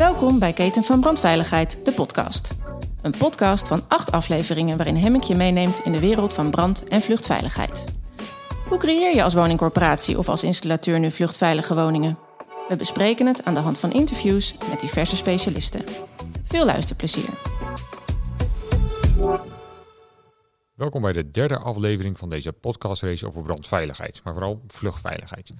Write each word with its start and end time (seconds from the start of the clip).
Welkom 0.00 0.38
bij 0.38 0.52
Keten 0.52 0.84
van 0.84 1.00
Brandveiligheid, 1.00 1.84
de 1.84 1.92
podcast. 1.92 2.56
Een 3.02 3.14
podcast 3.18 3.68
van 3.68 3.82
acht 3.88 4.12
afleveringen 4.12 4.76
waarin 4.76 4.96
Hemmink 4.96 5.24
je 5.24 5.34
meeneemt 5.34 5.84
in 5.84 5.92
de 5.92 6.00
wereld 6.00 6.34
van 6.34 6.50
brand- 6.50 6.84
en 6.84 7.00
vluchtveiligheid. 7.00 7.84
Hoe 8.68 8.78
creëer 8.78 9.14
je 9.14 9.22
als 9.22 9.34
woningcorporatie 9.34 10.18
of 10.18 10.28
als 10.28 10.44
installateur 10.44 10.98
nu 10.98 11.10
vluchtveilige 11.10 11.74
woningen? 11.74 12.18
We 12.68 12.76
bespreken 12.76 13.26
het 13.26 13.44
aan 13.44 13.54
de 13.54 13.60
hand 13.60 13.78
van 13.78 13.92
interviews 13.92 14.54
met 14.70 14.80
diverse 14.80 15.16
specialisten. 15.16 15.84
Veel 16.44 16.64
luisterplezier. 16.64 17.30
Welkom 20.74 21.02
bij 21.02 21.12
de 21.12 21.30
derde 21.30 21.58
aflevering 21.58 22.18
van 22.18 22.28
deze 22.28 22.52
podcastrace 22.52 23.26
over 23.26 23.42
brandveiligheid, 23.42 24.20
maar 24.24 24.32
vooral 24.32 24.62
vluchtveiligheid. 24.66 25.50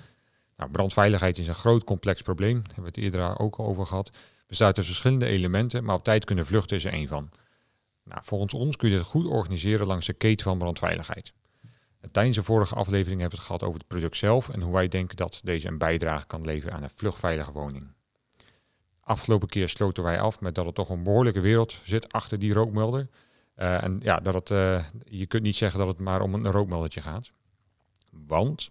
Nou, 0.61 0.73
brandveiligheid 0.73 1.39
is 1.39 1.49
een 1.49 1.55
groot 1.55 1.85
complex 1.85 2.23
probleem, 2.23 2.55
daar 2.55 2.75
hebben 2.75 2.93
we 2.93 3.01
het 3.01 3.15
eerder 3.15 3.39
ook 3.39 3.59
over 3.59 3.87
gehad. 3.87 4.11
Bestaat 4.47 4.77
uit 4.77 4.87
verschillende 4.87 5.27
elementen, 5.27 5.85
maar 5.85 5.95
op 5.95 6.05
tijd 6.05 6.25
kunnen 6.25 6.47
vluchten 6.47 6.77
is 6.77 6.85
er 6.85 6.93
één 6.93 7.09
van. 7.09 7.29
Nou, 8.05 8.21
volgens 8.25 8.55
ons 8.55 8.77
kun 8.77 8.91
je 8.91 8.97
dit 8.97 9.05
goed 9.05 9.27
organiseren 9.27 9.87
langs 9.87 10.07
de 10.07 10.13
keten 10.13 10.45
van 10.45 10.59
brandveiligheid. 10.59 11.33
En 12.01 12.13
tijdens 12.13 12.37
de 12.37 12.43
vorige 12.43 12.75
aflevering 12.75 13.21
hebben 13.21 13.39
we 13.39 13.45
het 13.45 13.45
gehad 13.45 13.63
over 13.63 13.79
het 13.79 13.89
product 13.89 14.17
zelf 14.17 14.49
en 14.49 14.61
hoe 14.61 14.73
wij 14.73 14.89
denken 14.89 15.17
dat 15.17 15.41
deze 15.45 15.69
een 15.69 15.79
bijdrage 15.79 16.27
kan 16.27 16.45
leveren 16.45 16.77
aan 16.77 16.83
een 16.83 16.91
vluchtveilige 16.91 17.53
woning. 17.53 17.93
Afgelopen 19.01 19.49
keer 19.49 19.69
sloten 19.69 20.03
wij 20.03 20.21
af 20.21 20.41
met 20.41 20.55
dat 20.55 20.67
er 20.67 20.73
toch 20.73 20.89
een 20.89 21.03
behoorlijke 21.03 21.41
wereld 21.41 21.81
zit 21.83 22.13
achter 22.13 22.39
die 22.39 22.53
rookmelder. 22.53 23.07
Uh, 23.57 23.83
en 23.83 24.01
ja, 24.03 24.19
dat 24.19 24.35
het, 24.35 24.51
uh, 24.51 24.85
je 25.05 25.27
kunt 25.27 25.43
niet 25.43 25.57
zeggen 25.57 25.79
dat 25.79 25.89
het 25.89 25.99
maar 25.99 26.21
om 26.21 26.35
een 26.35 26.51
rookmeldertje 26.51 27.01
gaat. 27.01 27.31
Want 28.11 28.71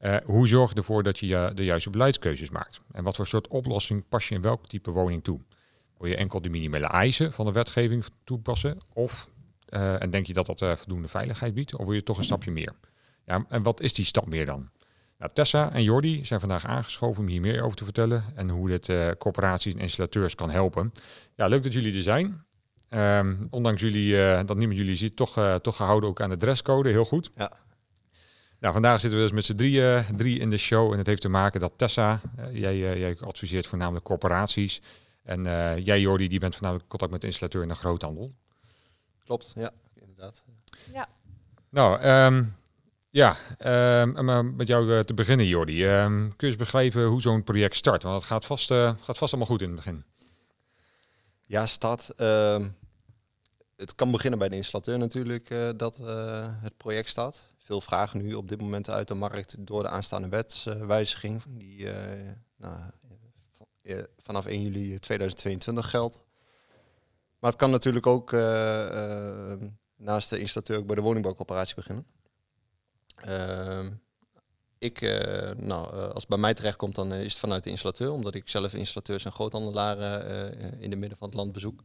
uh, 0.00 0.16
hoe 0.24 0.48
zorg 0.48 0.70
je 0.70 0.76
ervoor 0.76 1.02
dat 1.02 1.18
je 1.18 1.50
de 1.54 1.64
juiste 1.64 1.90
beleidskeuzes 1.90 2.50
maakt? 2.50 2.80
En 2.92 3.04
wat 3.04 3.16
voor 3.16 3.26
soort 3.26 3.48
oplossing 3.48 4.08
pas 4.08 4.28
je 4.28 4.34
in 4.34 4.42
welk 4.42 4.66
type 4.66 4.90
woning 4.90 5.24
toe? 5.24 5.40
Wil 5.98 6.08
je 6.08 6.16
enkel 6.16 6.42
de 6.42 6.48
minimale 6.48 6.86
eisen 6.86 7.32
van 7.32 7.46
de 7.46 7.52
wetgeving 7.52 8.04
toepassen? 8.24 8.78
Of, 8.92 9.30
en 9.66 10.10
denk 10.10 10.26
je 10.26 10.32
dat 10.32 10.46
dat 10.46 10.78
voldoende 10.78 11.08
veiligheid 11.08 11.54
biedt? 11.54 11.76
Of 11.76 11.84
wil 11.84 11.94
je 11.94 12.02
toch 12.02 12.18
een 12.18 12.24
stapje 12.24 12.50
meer? 12.50 12.72
Ja, 13.26 13.44
en 13.48 13.62
wat 13.62 13.80
is 13.80 13.92
die 13.94 14.04
stap 14.04 14.28
meer 14.28 14.46
dan? 14.46 14.70
Nou, 15.18 15.32
Tessa 15.32 15.72
en 15.72 15.82
Jordi 15.82 16.24
zijn 16.24 16.40
vandaag 16.40 16.66
aangeschoven 16.66 17.22
om 17.22 17.28
hier 17.28 17.40
meer 17.40 17.62
over 17.62 17.76
te 17.76 17.84
vertellen 17.84 18.24
en 18.34 18.48
hoe 18.48 18.68
dit 18.68 19.16
corporaties 19.18 19.74
en 19.74 19.80
installateurs 19.80 20.34
kan 20.34 20.50
helpen. 20.50 20.92
Ja, 21.34 21.46
leuk 21.46 21.62
dat 21.62 21.72
jullie 21.72 21.96
er 21.96 22.02
zijn. 22.02 22.44
Um, 22.90 23.46
ondanks 23.50 23.80
jullie, 23.80 24.44
dat 24.44 24.56
niemand 24.56 24.78
jullie 24.78 24.96
ziet, 24.96 25.16
toch, 25.16 25.58
toch 25.62 25.76
gehouden 25.76 26.08
ook 26.08 26.20
aan 26.20 26.30
de 26.30 26.36
dresscode. 26.36 26.88
Heel 26.88 27.04
goed. 27.04 27.30
Ja. 27.34 27.52
Nou, 28.58 28.72
vandaag 28.72 29.00
zitten 29.00 29.18
we 29.18 29.24
dus 29.24 29.34
met 29.34 29.44
z'n 29.44 29.54
drie, 29.54 30.14
drie 30.16 30.38
in 30.38 30.50
de 30.50 30.56
show. 30.56 30.92
En 30.92 30.98
het 30.98 31.06
heeft 31.06 31.20
te 31.20 31.28
maken 31.28 31.60
dat 31.60 31.72
Tessa, 31.76 32.20
uh, 32.38 32.60
jij, 32.60 32.78
jij 32.78 33.16
adviseert 33.20 33.66
voornamelijk 33.66 34.04
corporaties. 34.04 34.80
En 35.22 35.42
jij, 35.82 36.00
Jordi, 36.00 36.28
die 36.28 36.38
bent 36.38 36.54
voornamelijk 36.54 36.88
contact 36.88 37.12
met 37.12 37.20
de 37.20 37.26
installateur 37.26 37.62
in 37.62 37.68
de 37.68 37.74
groothandel. 37.74 38.30
Klopt, 39.24 39.52
ja, 39.56 39.70
inderdaad. 39.94 40.42
Ja. 40.92 41.08
Nou, 41.68 42.02
um, 42.02 42.54
ja, 43.10 43.36
um, 43.98 44.56
met 44.56 44.66
jou 44.66 45.04
te 45.04 45.14
beginnen, 45.14 45.46
Jordi. 45.46 45.82
kun 45.82 46.34
je 46.36 46.46
eens 46.46 46.56
begrijpen 46.56 47.04
hoe 47.04 47.20
zo'n 47.20 47.44
project 47.44 47.76
start? 47.76 48.02
Want 48.02 48.14
het 48.14 48.24
gaat 48.24 48.44
vast, 48.44 48.72
gaat 48.72 49.18
vast 49.18 49.20
allemaal 49.20 49.46
goed 49.46 49.62
in 49.62 49.66
het 49.66 49.76
begin. 49.76 50.04
Ja, 51.46 51.66
start. 51.66 52.10
Uh, 52.16 52.64
het 53.76 53.94
kan 53.94 54.10
beginnen 54.10 54.38
bij 54.38 54.48
de 54.48 54.56
installateur 54.56 54.98
natuurlijk 54.98 55.50
uh, 55.50 55.68
dat 55.76 55.98
uh, 56.00 56.46
het 56.50 56.76
project 56.76 57.08
staat. 57.08 57.50
Veel 57.58 57.80
vragen 57.80 58.22
nu 58.22 58.34
op 58.34 58.48
dit 58.48 58.60
moment 58.60 58.90
uit 58.90 59.08
de 59.08 59.14
markt 59.14 59.54
door 59.58 59.82
de 59.82 59.88
aanstaande 59.88 60.28
wetswijziging 60.28 61.42
die 61.48 61.90
eh, 61.90 62.32
nou, 62.56 62.80
vanaf 64.18 64.46
1 64.46 64.62
juli 64.62 64.98
2022 64.98 65.90
geldt. 65.90 66.24
Maar 67.38 67.50
het 67.50 67.60
kan 67.60 67.70
natuurlijk 67.70 68.06
ook 68.06 68.32
naast 69.96 70.30
de 70.30 70.38
installateur 70.38 70.78
ook 70.78 70.86
bij 70.86 70.96
de 70.96 71.02
woningbouwcorporatie 71.02 71.74
beginnen. 71.74 72.06
Ehm, 73.16 73.90
ik, 74.78 75.00
nou, 75.56 75.90
als 75.90 76.20
het 76.20 76.28
bij 76.28 76.38
mij 76.38 76.54
terechtkomt, 76.54 76.94
dan 76.94 77.12
is 77.12 77.32
het 77.32 77.40
vanuit 77.40 77.64
de 77.64 77.70
installateur, 77.70 78.10
omdat 78.10 78.34
ik 78.34 78.48
zelf 78.48 78.74
installateurs 78.74 79.24
en 79.24 79.32
groothandelaren 79.32 80.80
in 80.80 80.90
de 80.90 80.96
midden 80.96 81.18
van 81.18 81.28
het 81.28 81.36
land 81.36 81.52
bezoek. 81.52 81.82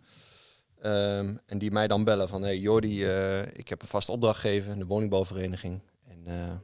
Um, 0.83 1.39
en 1.45 1.57
die 1.57 1.71
mij 1.71 1.87
dan 1.87 2.03
bellen 2.03 2.29
van, 2.29 2.41
hey 2.41 2.57
Jordi, 2.57 3.05
ik 3.53 3.67
heb 3.67 3.81
een 3.81 3.87
vaste 3.87 4.11
opdrachtgever, 4.11 4.77
de 4.77 4.85
woningbouwvereniging. 4.85 5.81
En 6.03 6.21
ja, 6.25 6.61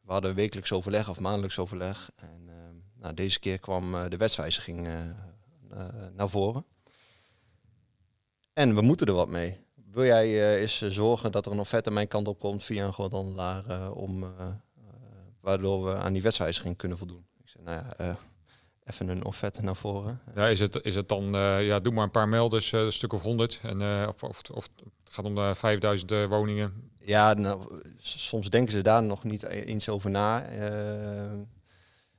we 0.00 0.12
hadden 0.12 0.34
wekelijks 0.34 0.72
overleg 0.72 1.08
of 1.08 1.20
maandelijks 1.20 1.58
overleg. 1.58 2.10
En 2.16 2.48
ehm, 2.48 2.76
nou, 3.00 3.14
deze 3.14 3.38
keer 3.38 3.58
kwam 3.58 4.08
de 4.08 4.16
wetswijziging 4.16 4.88
naar 6.12 6.28
voren. 6.28 6.64
En 8.52 8.74
we 8.74 8.80
moeten 8.80 9.06
er 9.06 9.12
wat 9.12 9.28
mee. 9.28 9.60
Wil 9.90 10.04
jij 10.04 10.58
eens 10.60 10.80
zorgen 10.88 11.32
dat 11.32 11.46
er 11.46 11.52
een 11.52 11.60
offerte 11.60 11.90
mijn 11.90 12.08
kant 12.08 12.28
op 12.28 12.38
komt 12.38 12.64
via 12.64 12.84
een 12.86 12.92
groothandelaar 12.92 13.92
om 13.92 14.24
waardoor 15.40 15.84
we 15.84 15.94
aan 15.94 16.12
die 16.12 16.22
wetswijziging 16.22 16.76
kunnen 16.76 16.98
voldoen. 16.98 17.26
Ik 17.42 17.48
zei, 17.48 17.64
nou 17.64 17.84
ja, 17.98 18.18
even 18.90 19.08
een 19.08 19.24
offerte 19.24 19.62
naar 19.62 19.76
voren. 19.76 20.20
Ja, 20.34 20.48
is 20.48 20.60
het, 20.60 20.80
is 20.82 20.94
het 20.94 21.08
dan, 21.08 21.36
uh, 21.36 21.66
ja, 21.66 21.80
doe 21.80 21.92
maar 21.92 22.04
een 22.04 22.10
paar 22.10 22.28
melders, 22.28 22.72
uh, 22.72 22.80
een 22.80 22.92
stuk 22.92 23.12
of 23.12 23.22
honderd, 23.22 23.60
en 23.62 24.08
of, 24.08 24.22
of, 24.22 24.40
of 24.52 24.68
het 25.04 25.14
gaat 25.14 25.24
om 25.24 25.54
5000 25.54 26.10
woningen? 26.10 26.90
Ja, 26.98 27.34
nou, 27.34 27.82
soms 27.98 28.50
denken 28.50 28.72
ze 28.72 28.82
daar 28.82 29.02
nog 29.02 29.24
niet 29.24 29.42
eens 29.42 29.88
over 29.88 30.10
na. 30.10 30.42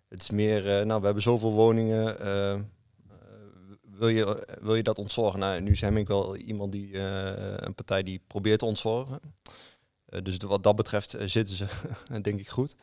het 0.08 0.22
is 0.22 0.30
meer, 0.30 0.64
nou, 0.86 1.00
we 1.00 1.06
hebben 1.06 1.24
zoveel 1.24 1.52
woningen, 1.52 2.18
wil 3.82 4.08
je, 4.08 4.48
wil 4.62 4.76
je 4.76 4.84
dat 4.84 4.98
ontzorgen? 4.98 5.40
Nou, 5.40 5.62
nu 5.62 5.72
is 5.72 5.82
ik 5.82 6.08
wel 6.08 6.36
iemand 6.36 6.72
die, 6.72 7.00
een 7.66 7.76
partij 7.76 8.04
die 8.04 8.22
probeert 8.28 8.60
te 8.60 8.66
ontzorgen. 8.66 9.20
dus 10.24 10.38
wat 10.38 10.64
dat 10.64 10.76
betreft 10.76 11.16
zitten 11.20 11.56
ze, 11.56 11.66
denk 12.22 12.40
ik, 12.40 12.50
goed. 12.50 12.76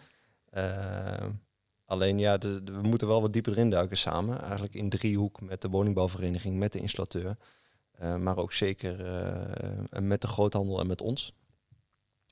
Alleen 1.87 2.19
ja, 2.19 2.39
we 2.39 2.81
moeten 2.83 3.09
wel 3.09 3.21
wat 3.21 3.33
dieper 3.33 3.53
erin 3.53 3.71
duiken 3.71 3.97
samen. 3.97 4.41
Eigenlijk 4.41 4.75
in 4.75 4.89
driehoek 4.89 5.41
met 5.41 5.63
de 5.63 5.69
woningbouwvereniging, 5.69 6.57
met 6.57 6.73
de 6.73 6.81
installateur. 6.81 7.37
Uh, 8.03 8.17
maar 8.17 8.37
ook 8.37 8.53
zeker 8.53 9.01
uh, 9.01 10.01
met 10.01 10.21
de 10.21 10.27
groothandel 10.27 10.81
en 10.81 10.87
met 10.87 11.03
ons. 11.03 11.33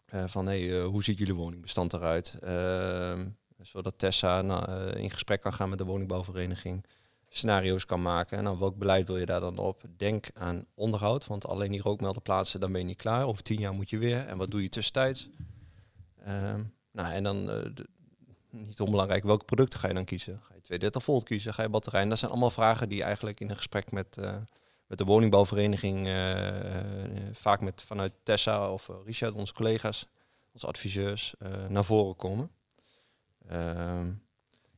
van 0.06 0.47
hey, 0.47 0.81
hoe 0.81 1.04
ziet 1.04 1.19
jullie 1.19 1.34
woningbestand 1.34 1.93
eruit? 1.93 2.38
Ehm, 2.41 3.28
zodat 3.62 3.98
Tessa 3.98 4.43
nou, 4.43 4.91
in 4.91 5.10
gesprek 5.10 5.41
kan 5.41 5.53
gaan 5.53 5.69
met 5.69 5.78
de 5.78 5.84
woningbouwvereniging. 5.84 6.84
Scenario's 7.28 7.87
kan 7.87 8.03
maken. 8.03 8.43
Nou, 8.43 8.59
welk 8.59 8.76
beleid 8.76 9.06
wil 9.06 9.16
je 9.16 9.26
daar 9.26 9.41
dan 9.41 9.59
op? 9.59 9.82
Denk 9.97 10.31
aan 10.34 10.66
onderhoud. 10.75 11.26
Want 11.26 11.47
alleen 11.47 11.70
die 11.70 11.82
rookmelderplaatsen, 11.82 12.60
dan 12.60 12.72
ben 12.72 12.81
je 12.81 12.87
niet 12.87 12.97
klaar. 12.97 13.26
Over 13.26 13.43
tien 13.43 13.60
jaar 13.60 13.72
moet 13.72 13.91
je 13.91 13.98
weer. 13.98 14.26
En 14.26 14.38
wat 14.38 14.50
doe 14.50 14.62
je 14.62 14.69
tussentijds? 14.69 15.28
Ehm, 16.25 16.62
nou, 16.93 17.12
en 17.12 17.22
dan 17.22 17.50
niet 18.54 18.81
onbelangrijk, 18.81 19.25
welke 19.25 19.44
producten 19.44 19.78
ga 19.78 19.88
je 19.88 19.94
dan 19.94 20.04
kiezen? 20.04 20.41
Ga 20.42 20.54
je 20.54 20.60
230 20.60 21.04
volt 21.04 21.25
kiezen? 21.25 21.54
Ga 21.54 21.62
je 21.62 21.69
batterijen? 21.69 22.09
Dat 22.09 22.19
zijn 22.19 22.31
allemaal 22.31 22.50
vragen 22.50 22.88
die 22.88 23.03
eigenlijk 23.03 23.41
in 23.41 23.50
een 23.50 23.56
gesprek 23.56 23.92
met, 23.92 24.16
uh, 24.20 24.37
met 24.87 24.98
de 24.98 25.04
woningbouwvereniging, 25.04 26.06
uh, 26.06 26.38
vaak 27.32 27.60
met, 27.60 27.82
vanuit 27.82 28.12
Tessa 28.22 28.70
of 28.70 28.91
Richard, 29.04 29.34
onze 29.34 29.53
collega's, 29.53 30.06
onze 30.53 30.66
adviseurs, 30.66 31.34
naar 31.69 31.84
voren 31.84 32.16
komen. 32.16 32.50
Ehm, 33.48 34.12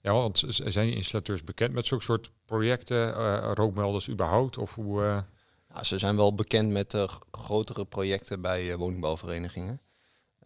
ja, 0.01 0.13
want 0.13 0.43
zijn 0.47 0.87
die 0.87 0.97
installateurs 0.97 1.45
bekend 1.45 1.73
met 1.73 1.87
zo'n 1.87 2.01
soort 2.01 2.31
projecten, 2.45 3.13
rookmelders 3.55 4.09
überhaupt? 4.09 4.59
Of 4.59 4.75
hoe, 4.75 5.25
nou, 5.69 5.85
ze 5.85 5.99
zijn 5.99 6.17
wel 6.17 6.35
bekend 6.35 6.71
met 6.71 7.07
grotere 7.31 7.85
projecten 7.85 8.41
bij 8.41 8.77
woningbouwverenigingen. 8.77 9.81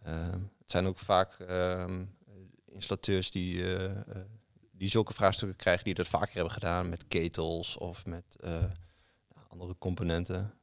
Ehm, 0.02 0.40
het 0.58 0.70
zijn 0.70 0.86
ook 0.86 0.98
vaak 0.98 1.32
ehm, 1.38 2.04
installateurs 2.80 3.30
die, 3.30 3.54
uh, 3.54 3.90
die 4.72 4.88
zulke 4.88 5.12
vraagstukken 5.12 5.56
krijgen, 5.56 5.84
die 5.84 5.94
dat 5.94 6.08
vaker 6.08 6.34
hebben 6.34 6.52
gedaan 6.52 6.88
met 6.88 7.08
ketels 7.08 7.76
of 7.76 8.06
met 8.06 8.24
uh, 8.44 8.64
andere 9.48 9.74
componenten. 9.78 10.54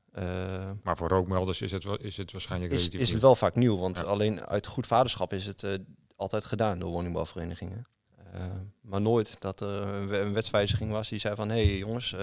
Maar 0.83 0.97
voor 0.97 1.07
rookmelders 1.07 1.62
is 1.62 1.71
het, 1.71 1.83
wel, 1.83 1.97
is 1.97 2.18
het 2.18 2.31
waarschijnlijk 2.31 2.71
is, 2.71 2.89
is 2.89 3.12
het 3.12 3.21
wel 3.21 3.36
vaak 3.36 3.56
nieuw, 3.56 3.77
want 3.77 4.06
alleen 4.06 4.45
uit 4.45 4.68
goed 4.68 4.88
vaderschap 4.88 5.33
is 5.33 5.45
het 5.45 5.80
altijd 6.15 6.45
gedaan 6.45 6.80
door 6.80 6.89
woningbouwverenigingen. 6.89 7.88
maar 8.81 9.01
nooit 9.01 9.36
dat 9.39 9.62
er 9.62 9.88
een 10.13 10.33
wetswijziging 10.33 10.92
was 10.92 11.09
die 11.09 11.19
zei 11.19 11.36
van 11.36 11.50
hé 11.50 11.65
hey, 11.65 11.77
jongens, 11.77 12.15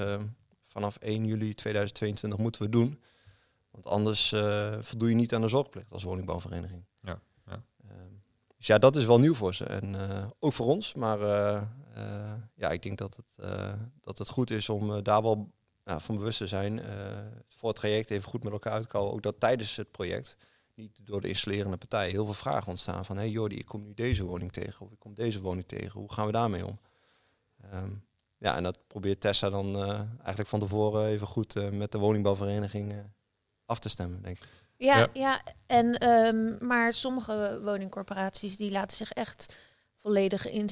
vanaf 0.63 0.97
1 0.97 1.25
juli 1.25 1.55
2022 1.55 2.39
moeten 2.39 2.63
we 2.63 2.69
doen. 2.69 3.01
Want 3.71 3.87
anders 3.87 4.35
voldoe 4.81 5.09
je 5.09 5.15
niet 5.15 5.35
aan 5.35 5.41
de 5.41 5.49
zorgplicht 5.49 5.93
als 5.93 6.03
woningbouwvereniging. 6.03 6.85
Ja. 7.03 7.21
Dus 8.65 8.73
ja, 8.73 8.79
dat 8.79 8.97
is 8.97 9.05
wel 9.05 9.19
nieuw 9.19 9.35
voor 9.35 9.55
ze. 9.55 9.65
En 9.65 9.95
uh, 9.95 10.27
ook 10.39 10.53
voor 10.53 10.67
ons. 10.67 10.95
Maar 10.95 11.21
uh, 11.21 11.63
uh, 11.97 12.33
ja, 12.55 12.71
ik 12.71 12.83
denk 12.83 12.99
dat 12.99 13.17
het, 13.17 13.49
dat 14.01 14.19
het 14.19 14.29
goed 14.29 14.51
is 14.51 14.69
om 14.69 15.03
daar 15.03 15.23
wel 15.23 15.51
van 15.85 16.17
bewust 16.17 16.39
te 16.39 16.47
zijn. 16.47 16.81
voor 17.49 17.69
het 17.69 17.79
traject 17.79 18.11
even 18.11 18.29
goed 18.29 18.45
met 18.45 18.53
elkaar 18.53 18.73
uit 18.73 18.83
te 18.83 18.89
komen. 18.89 19.13
Ook 19.13 19.23
dat 19.23 19.41
tijdens 19.41 19.77
het 19.77 19.91
project, 19.91 20.37
niet 20.75 21.01
door 21.07 21.21
de 21.21 21.29
installerende 21.29 21.77
partij, 21.77 22.09
heel 22.09 22.25
veel 22.25 22.35
vragen 22.35 22.69
ontstaan. 22.69 23.05
Van, 23.05 23.17
hé 23.17 23.23
hey 23.23 23.31
Jordi, 23.31 23.57
ik 23.57 23.65
kom 23.65 23.83
nu 23.83 23.95
deze 23.95 24.25
woning 24.25 24.53
tegen. 24.53 24.87
Of 24.87 24.93
ik 24.93 24.99
kom 24.99 25.15
deze 25.15 25.41
woning 25.41 25.67
tegen. 25.67 26.01
Hoe 26.01 26.13
gaan 26.13 26.27
we 26.27 26.33
daarmee 26.33 26.67
om? 26.67 26.79
Um, 27.75 28.05
ja, 28.39 28.57
en 28.57 28.63
dat 28.63 28.79
probeert 28.87 29.21
Tessa 29.21 29.51
dan 29.51 29.77
eigenlijk 30.17 30.49
van 30.49 30.61
tevoren 30.61 31.07
even 31.07 31.27
goed 31.27 31.71
met 31.73 31.93
de 31.93 31.99
woningbouwvereniging 31.99 32.95
af 33.67 33.79
te 33.79 33.89
stemmen, 33.89 34.23
denk 34.23 34.39
ik. 34.39 34.49
Ja, 34.77 34.99
ja. 34.99 35.09
ja. 35.13 35.43
en 35.67 35.99
ehm, 35.99 36.67
maar 36.67 36.93
sommige 36.93 37.61
woningcorporaties 37.63 38.57
die 38.57 38.71
laten 38.71 38.97
zich 38.97 39.13
echt 39.13 39.59
volledig 39.97 40.51
in, 40.51 40.69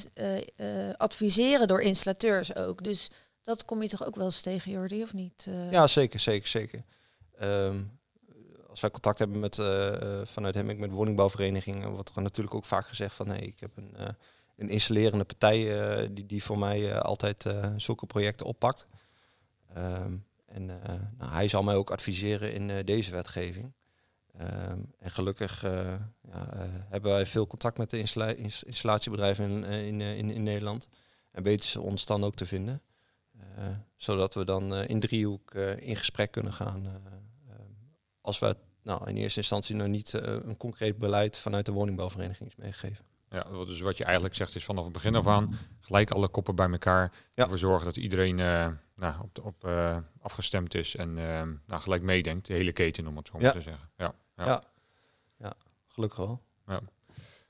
adviseren 0.97 1.67
door 1.67 1.81
installateurs 1.81 2.55
ook. 2.55 2.83
Dus 2.83 3.09
dat 3.41 3.65
kom 3.65 3.81
je 3.81 3.89
toch 3.89 4.05
ook 4.05 4.15
wel 4.15 4.25
eens 4.25 4.41
tegen, 4.41 4.71
Jordi, 4.71 5.01
of 5.01 5.13
niet? 5.13 5.47
Ja, 5.71 5.87
zeker, 5.87 6.19
zeker, 6.19 6.47
zeker. 6.47 6.83
Ehm, 7.37 7.81
als 8.69 8.81
wij 8.81 8.91
contact 8.91 9.19
hebben 9.19 9.39
met, 9.39 9.57
uh, 9.57 9.91
vanuit 10.23 10.55
hem, 10.55 10.79
met 10.79 10.91
woningbouwverenigingen, 10.91 11.91
wordt 11.91 12.15
er 12.15 12.21
natuurlijk 12.21 12.55
ook 12.55 12.65
vaak 12.65 12.87
gezegd 12.87 13.15
van 13.15 13.27
hey, 13.27 13.39
ik 13.39 13.59
heb 13.59 13.71
een, 13.77 13.93
uh, 13.99 14.07
een 14.57 14.69
installerende 14.69 15.23
partij 15.23 15.59
die, 16.13 16.25
die 16.25 16.43
voor 16.43 16.57
mij 16.57 17.01
altijd 17.01 17.45
zulke 17.77 18.05
projecten 18.05 18.45
oppakt. 18.45 18.87
Ehm, 19.73 20.15
en 20.45 20.65
nou, 20.65 21.31
hij 21.31 21.47
zal 21.47 21.63
mij 21.63 21.75
ook 21.75 21.91
adviseren 21.91 22.53
in 22.53 22.85
deze 22.85 23.11
wetgeving. 23.11 23.73
Ehm, 24.37 24.79
en 24.99 25.11
gelukkig 25.11 25.61
ja, 25.61 26.11
hebben 26.89 27.11
wij 27.11 27.25
veel 27.25 27.47
contact 27.47 27.77
met 27.77 27.89
de 27.89 27.97
installatiebedrijven 28.65 29.49
in, 29.49 29.63
in, 29.63 30.01
in, 30.01 30.31
in, 30.31 30.43
Nederland. 30.43 30.87
En 31.31 31.43
weten 31.43 31.69
ze 31.69 31.81
ons 31.81 32.05
dan 32.05 32.23
ook 32.23 32.35
te 32.35 32.45
vinden. 32.45 32.81
zodat 33.95 34.33
we 34.33 34.45
dan 34.45 34.75
in 34.75 34.99
driehoek 34.99 35.53
in 35.79 35.95
gesprek 35.95 36.31
kunnen 36.31 36.53
gaan 36.53 37.01
als 38.21 38.39
we 38.39 38.57
nou, 38.83 39.09
in 39.09 39.15
eerste 39.15 39.39
instantie 39.39 39.75
nog 39.75 39.87
niet 39.87 40.13
een 40.13 40.57
concreet 40.57 40.97
beleid 40.97 41.37
vanuit 41.37 41.65
de 41.65 41.71
woningbouwvereniging 41.71 42.49
is 42.49 42.55
meegegeven. 42.55 43.05
Ja, 43.29 43.43
dus 43.43 43.81
wat 43.81 43.97
je 43.97 44.03
eigenlijk 44.03 44.35
zegt 44.35 44.55
is 44.55 44.63
vanaf 44.63 44.83
het 44.83 44.93
begin 44.93 45.15
af 45.15 45.27
aan 45.27 45.57
gelijk 45.79 46.11
alle 46.11 46.27
koppen 46.27 46.55
bij 46.55 46.69
elkaar. 46.69 47.11
Ja. 47.31 47.43
Ervoor 47.43 47.57
zorgen 47.57 47.85
dat 47.85 47.97
iedereen 47.97 48.35
nou, 48.95 49.21
op, 49.21 49.45
op 49.45 49.69
afgestemd 50.21 50.75
is 50.75 50.95
en 50.95 51.13
nou, 51.13 51.81
gelijk 51.81 52.01
meedenkt. 52.01 52.47
De 52.47 52.53
hele 52.53 52.71
keten, 52.71 53.07
om 53.07 53.17
het 53.17 53.27
zo 53.27 53.39
maar 53.39 53.51
te 53.51 53.61
zeggen. 53.61 53.89
Ja, 53.97 54.15
ja. 54.35 54.45
ja. 54.45 54.63
ja 55.37 55.53
gelukkig 55.87 56.17
wel. 56.17 56.41
Ja. 56.67 56.81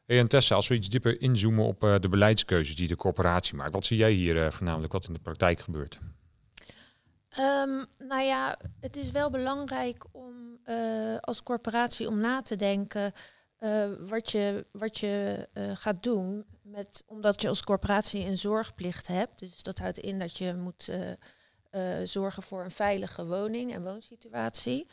Hey, 0.06 0.20
en 0.20 0.28
Tessa, 0.28 0.56
als 0.56 0.68
we 0.68 0.76
iets 0.76 0.90
dieper 0.90 1.22
inzoomen 1.22 1.66
op 1.66 1.80
de 1.80 2.10
beleidskeuzes 2.10 2.76
die 2.76 2.88
de 2.88 2.96
corporatie 2.96 3.56
maakt. 3.56 3.74
Wat 3.74 3.86
zie 3.86 3.98
jij 3.98 4.12
hier 4.12 4.52
voornamelijk 4.52 4.94
wat 4.94 5.08
in 5.08 5.14
de 5.14 5.20
praktijk 5.20 5.60
gebeurt? 5.60 6.00
Um, 7.40 7.86
nou 7.98 8.22
ja, 8.22 8.58
het 8.80 8.96
is 8.96 9.12
wel 9.12 9.30
belangrijk 9.30 10.06
om 10.12 10.60
uh, 10.66 11.18
als 11.20 11.44
corporatie 11.44 12.08
om 12.08 12.18
na 12.18 12.42
te 12.42 12.56
denken 12.56 13.14
uh, 13.60 13.86
wat 14.00 14.32
je, 14.32 14.66
wat 14.72 15.00
je 15.00 15.48
uh, 15.54 15.72
gaat 15.76 16.04
doen. 16.04 16.46
Met, 16.62 17.04
omdat 17.06 17.42
je 17.42 17.48
als 17.48 17.64
corporatie 17.64 18.26
een 18.26 18.38
zorgplicht 18.38 19.08
hebt. 19.08 19.40
Dus 19.40 19.64
dat 19.64 19.78
houdt 19.78 19.98
in 19.98 20.18
dat 20.18 20.38
je 20.38 20.54
moet 20.54 20.92
zorgen 22.04 22.44
voor 22.44 22.64
een 22.64 22.72
veilige 22.72 23.26
woning 23.26 23.74
en 23.74 23.84
woonsituatie. 23.84 24.88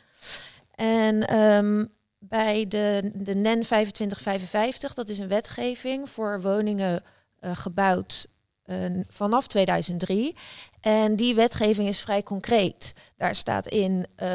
En 0.81 1.35
um, 1.37 1.91
bij 2.19 2.67
de, 2.67 3.11
de 3.13 3.35
NEN 3.35 3.61
2555, 3.61 4.93
dat 4.93 5.09
is 5.09 5.19
een 5.19 5.27
wetgeving 5.27 6.09
voor 6.09 6.41
woningen 6.41 7.03
gebouwd 7.41 8.27
vanaf 9.07 9.47
2003. 9.47 10.35
En 10.79 11.15
die 11.15 11.35
wetgeving 11.35 11.87
is 11.87 11.99
vrij 11.99 12.23
concreet. 12.23 12.93
Daar 13.17 13.35
staat 13.35 13.67
in 13.67 14.05
uh, 14.23 14.29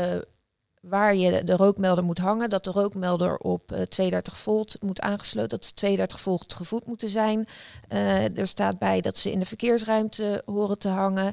waar 0.80 1.14
je 1.14 1.44
de 1.44 1.56
rookmelder 1.56 2.04
moet 2.04 2.18
hangen, 2.18 2.50
dat 2.50 2.64
de 2.64 2.70
rookmelder 2.70 3.36
op 3.36 3.72
uh, 3.72 3.80
32 3.82 4.38
volt 4.38 4.76
moet 4.82 5.00
aangesloten, 5.00 5.48
dat 5.48 5.64
ze 5.64 5.74
32 5.74 6.20
volt 6.20 6.54
gevoed 6.54 6.86
moeten 6.86 7.08
zijn. 7.08 7.46
Er 8.34 8.46
staat 8.46 8.78
bij 8.78 9.00
dat 9.00 9.16
ze 9.16 9.32
in 9.32 9.38
de 9.38 9.46
verkeersruimte 9.46 10.42
horen 10.44 10.78
te 10.78 10.88
hangen. 10.88 11.32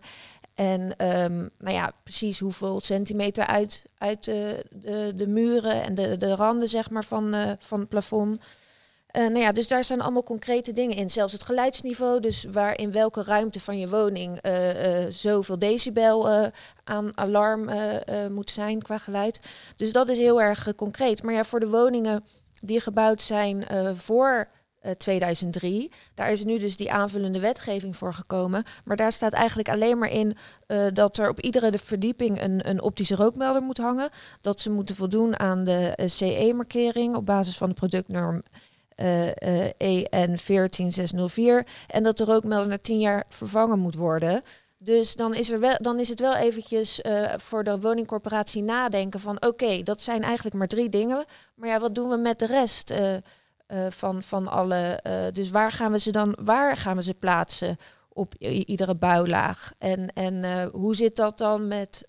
En 0.53 0.81
um, 0.81 1.49
nou 1.57 1.75
ja, 1.75 1.91
precies 2.03 2.39
hoeveel 2.39 2.79
centimeter 2.79 3.45
uit, 3.45 3.85
uit 3.97 4.23
de, 4.23 4.65
de, 4.69 5.13
de 5.15 5.27
muren 5.27 5.83
en 5.83 5.95
de, 5.95 6.17
de 6.17 6.35
randen 6.35 6.67
zeg 6.67 6.89
maar, 6.89 7.05
van, 7.05 7.35
uh, 7.35 7.51
van 7.59 7.79
het 7.79 7.89
plafond. 7.89 8.41
Uh, 9.11 9.27
nou 9.27 9.39
ja, 9.39 9.51
dus 9.51 9.67
daar 9.67 9.83
staan 9.83 10.01
allemaal 10.01 10.23
concrete 10.23 10.73
dingen 10.73 10.95
in. 10.95 11.09
Zelfs 11.09 11.33
het 11.33 11.43
geluidsniveau, 11.43 12.19
dus 12.19 12.45
waar 12.51 12.77
in 12.77 12.91
welke 12.91 13.23
ruimte 13.23 13.59
van 13.59 13.79
je 13.79 13.89
woning 13.89 14.45
uh, 14.45 14.53
zoveel 15.09 15.59
decibel 15.59 16.51
aan 16.83 17.17
alarm 17.17 17.69
moet 18.31 18.49
zijn 18.49 18.81
qua 18.81 18.97
geluid. 18.97 19.39
Dus 19.75 19.91
dat 19.91 20.09
is 20.09 20.17
heel 20.17 20.41
erg 20.41 20.75
concreet. 20.75 21.23
Maar 21.23 21.33
ja, 21.33 21.43
voor 21.43 21.59
de 21.59 21.69
woningen 21.69 22.23
die 22.61 22.79
gebouwd 22.79 23.21
zijn 23.21 23.67
voor 23.95 24.47
2003, 24.97 25.91
daar 26.13 26.31
is 26.31 26.43
nu 26.43 26.57
dus 26.59 26.77
die 26.77 26.91
aanvullende 26.91 27.39
wetgeving 27.39 27.95
voor 27.95 28.13
gekomen. 28.13 28.63
Maar 28.85 28.97
daar 28.97 29.11
staat 29.11 29.33
eigenlijk 29.33 29.69
alleen 29.69 29.97
maar 29.97 30.09
in 30.09 30.37
dat 30.93 31.17
er 31.17 31.29
op 31.29 31.39
iedere 31.39 31.77
verdieping 31.77 32.41
een, 32.41 32.69
een 32.69 32.81
optische 32.81 33.15
rookmelder 33.15 33.61
moet 33.61 33.77
hangen. 33.77 34.09
Dat 34.41 34.59
ze 34.59 34.71
moeten 34.71 34.95
voldoen 34.95 35.39
aan 35.39 35.63
de 35.63 35.93
CE-markering 36.05 37.15
op 37.15 37.25
basis 37.25 37.57
van 37.57 37.69
de 37.69 37.75
productnorm 37.75 38.43
uh, 38.95 40.07
EN 40.11 40.37
14604 40.37 41.67
en 41.87 42.03
dat 42.03 42.17
de 42.17 42.23
rookmelder 42.23 42.67
na 42.67 42.77
10 42.77 42.99
jaar 42.99 43.23
vervangen 43.29 43.79
moet 43.79 43.95
worden. 43.95 44.41
Dus 44.77 45.15
dan 45.15 45.33
is, 45.33 45.51
er 45.51 45.59
wel, 45.59 45.75
dan 45.77 45.99
is 45.99 46.09
het 46.09 46.19
wel 46.19 46.35
eventjes 46.35 47.01
voor 47.35 47.63
de 47.63 47.79
woningcorporatie 47.79 48.61
nadenken 48.61 49.19
van 49.19 49.45
oké, 49.45 49.83
dat 49.83 50.01
zijn 50.01 50.23
eigenlijk 50.23 50.55
maar 50.55 50.67
drie 50.67 50.89
dingen. 50.89 51.25
Maar 51.55 51.69
ja, 51.69 51.79
wat 51.79 51.95
doen 51.95 52.09
we 52.09 52.17
met 52.17 52.39
de 52.39 52.45
rest 52.45 52.93
uh, 53.73 53.85
van, 53.89 54.23
van 54.23 54.47
alle. 54.47 54.99
dus 55.33 55.49
waar 55.51 55.71
gaan 55.71 55.91
we 55.91 55.99
ze 55.99 56.11
dan, 56.11 56.37
waar 56.41 56.77
gaan 56.77 56.95
we 56.95 57.03
ze 57.03 57.13
plaatsen 57.13 57.77
op 58.09 58.35
iedere 58.39 58.95
bouwlaag? 58.95 59.71
En, 59.77 60.13
en 60.13 60.69
hoe 60.71 60.95
zit 60.95 61.15
dat 61.15 61.37
dan 61.37 61.67
met 61.67 62.07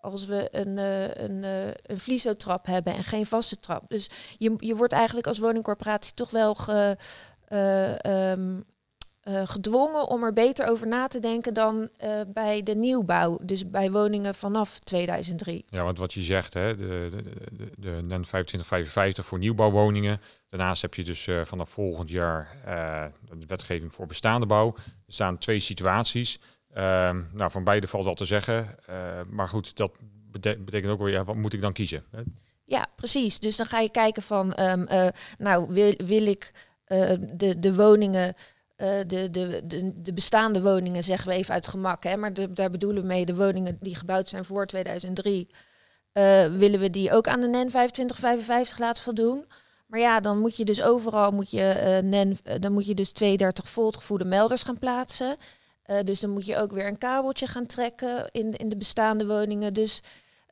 als 0.00 0.26
we 0.26 0.48
een, 0.50 0.78
een, 1.24 1.44
een 1.82 1.98
vliesotrap 1.98 2.66
hebben 2.66 2.94
en 2.94 3.04
geen 3.04 3.26
vaste 3.26 3.60
trap. 3.60 3.84
Dus 3.88 4.10
je, 4.38 4.54
je 4.56 4.76
wordt 4.76 4.92
eigenlijk 4.92 5.26
als 5.26 5.38
woningcorporatie 5.38 6.14
toch 6.14 6.30
wel 6.30 6.54
ge, 6.54 6.96
um, 8.06 8.64
gedwongen 9.44 10.06
om 10.08 10.24
er 10.24 10.32
beter 10.32 10.66
over 10.66 10.86
na 10.86 11.08
te 11.08 11.20
denken 11.20 11.54
dan 11.54 11.88
bij 12.26 12.62
de 12.62 12.74
nieuwbouw. 12.74 13.38
Dus 13.42 13.70
bij 13.70 13.90
woningen 13.90 14.34
vanaf 14.34 14.78
2003. 14.78 15.64
Ja, 15.66 15.82
want 15.82 15.98
wat 15.98 16.12
je 16.12 16.20
zegt, 16.20 16.54
hè, 16.54 16.74
de, 16.74 17.08
de, 17.10 17.22
de, 17.52 17.70
de 17.76 17.88
NEN 17.88 18.22
2555 18.22 19.26
voor 19.26 19.38
nieuwbouwwoningen. 19.38 20.20
Daarnaast 20.56 20.82
heb 20.82 20.94
je 20.94 21.04
dus 21.04 21.28
vanaf 21.42 21.70
volgend 21.70 22.08
jaar 22.08 22.56
de 23.38 23.46
wetgeving 23.46 23.94
voor 23.94 24.06
bestaande 24.06 24.46
bouw. 24.46 24.74
Er 24.76 25.12
staan 25.12 25.38
twee 25.38 25.60
situaties. 25.60 26.38
Ehm, 26.76 27.22
nou, 27.32 27.50
van 27.50 27.64
beide 27.64 27.86
valt 27.86 28.06
al 28.06 28.14
te 28.14 28.24
zeggen. 28.24 28.76
Uh, 28.90 28.96
maar 29.30 29.48
goed, 29.48 29.76
dat 29.76 29.92
betekent 30.40 30.86
ook 30.86 30.98
wel, 30.98 31.08
ja, 31.08 31.24
wat 31.24 31.36
moet 31.36 31.52
ik 31.52 31.60
dan 31.60 31.72
kiezen? 31.72 32.04
Hè? 32.10 32.20
Ja, 32.64 32.86
precies. 32.96 33.38
Dus 33.38 33.56
dan 33.56 33.66
ga 33.66 33.80
je 33.80 33.90
kijken 33.90 34.22
van, 34.22 34.56
uh, 34.58 35.06
nou, 35.38 35.72
wil, 35.72 35.94
wil 35.96 36.26
ik 36.26 36.52
de, 37.32 37.58
de 37.58 37.74
woningen, 37.74 38.34
de, 38.76 39.04
de, 39.30 39.62
de, 39.66 39.92
de, 40.02 40.12
bestaande 40.12 40.62
woningen, 40.62 41.02
zeggen 41.02 41.28
we 41.28 41.34
even 41.34 41.54
uit 41.54 41.66
gemak, 41.66 42.04
hè, 42.04 42.16
maar 42.16 42.54
daar 42.54 42.70
bedoelen 42.70 43.02
we 43.02 43.08
mee 43.08 43.26
de 43.26 43.34
woningen 43.34 43.76
die 43.80 43.96
gebouwd 43.96 44.28
zijn 44.28 44.44
voor 44.44 44.66
2003, 44.66 45.48
willen 46.50 46.80
we 46.80 46.90
die 46.90 47.12
ook 47.12 47.28
aan 47.28 47.40
de 47.40 47.48
NEN 47.48 47.68
2555 47.68 48.78
laten 48.78 49.02
voldoen? 49.02 49.46
Maar 49.86 50.00
ja, 50.00 50.20
dan 50.20 50.38
moet 50.38 50.56
je 50.56 50.64
dus 50.64 50.82
overal 50.82 51.30
moet 51.30 51.50
je, 51.50 52.00
NEN, 52.04 52.38
dan 52.60 52.72
moet 52.72 52.86
je 52.86 52.94
dus 52.94 53.12
32 53.12 53.68
volt 53.68 53.96
gevoede 53.96 54.24
melders 54.24 54.62
gaan 54.62 54.78
plaatsen. 54.78 55.36
Uh, 55.86 55.96
dus 56.04 56.20
dan 56.20 56.30
moet 56.30 56.46
je 56.46 56.56
ook 56.56 56.72
weer 56.72 56.86
een 56.86 56.98
kabeltje 56.98 57.46
gaan 57.46 57.66
trekken 57.66 58.28
in, 58.30 58.52
in 58.52 58.68
de 58.68 58.76
bestaande 58.76 59.26
woningen. 59.26 59.74
Dus, 59.74 60.00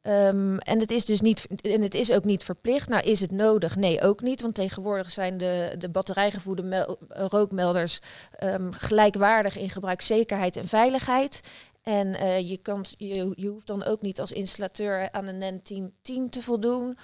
um, 0.03 0.59
en, 0.59 0.79
het 0.79 0.91
is 0.91 1.05
dus 1.05 1.21
niet, 1.21 1.47
en 1.61 1.83
het 1.83 1.95
is 1.95 2.13
ook 2.13 2.25
niet 2.25 2.45
verplicht. 2.45 2.89
Nou, 2.89 3.03
is 3.03 3.21
het 3.21 3.31
nodig? 3.31 3.77
Nee, 3.77 4.01
ook 4.01 4.21
niet. 4.21 4.41
Want 4.41 4.55
tegenwoordig 4.55 5.11
zijn 5.11 5.39
de, 5.39 5.75
de 5.79 5.89
batterijgevoerde 5.89 6.97
rookmelders 7.09 7.99
um, 8.43 8.73
gelijkwaardig 8.73 9.57
in 9.57 9.71
gebruikszekerheid 9.71 10.57
en 10.57 10.69
veiligheid. 10.69 11.41
En 11.83 12.09
je, 12.47 12.59
kan, 12.59 12.85
je, 12.97 13.33
je 13.37 13.49
hoeft 13.49 13.67
dan 13.67 13.85
ook 13.85 14.03
niet 14.03 14.21
als 14.21 14.33
installateur 14.33 15.09
aan 15.13 15.27
een 15.27 15.39
NEN 15.39 15.61
1010 15.63 16.31
te 16.31 16.43
voldoen 16.43 16.99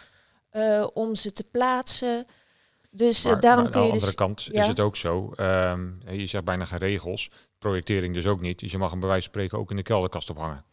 uh, 0.53 0.87
om 0.95 1.15
ze 1.15 1.33
te 1.33 1.45
plaatsen. 1.45 2.27
Dus 2.91 3.25
maar, 3.25 3.41
daarom 3.41 3.63
maar 3.63 3.73
kun 3.73 3.81
je. 3.81 3.87
Aan 3.87 3.93
de 3.93 4.01
andere 4.01 4.17
kant 4.17 4.43
ja? 4.43 4.63
is 4.63 4.67
het 4.67 4.81
ook 4.81 4.97
zo. 4.97 5.33
Um, 5.37 6.01
je 6.09 6.27
zegt 6.27 6.45
bijna 6.45 6.65
geen 6.65 6.79
regels 6.79 7.31
projectering 7.59 8.15
dus 8.15 8.27
ook 8.27 8.41
niet. 8.41 8.59
Dus 8.59 8.73
je 8.73 8.79
mag 8.79 8.93
een 8.93 9.01
bewijs 9.01 9.25
spreken 9.25 9.59
ook 9.59 9.71
in 9.71 9.77
de 9.77 9.83
kelderkast 9.83 10.31
ophangen. 10.31 10.65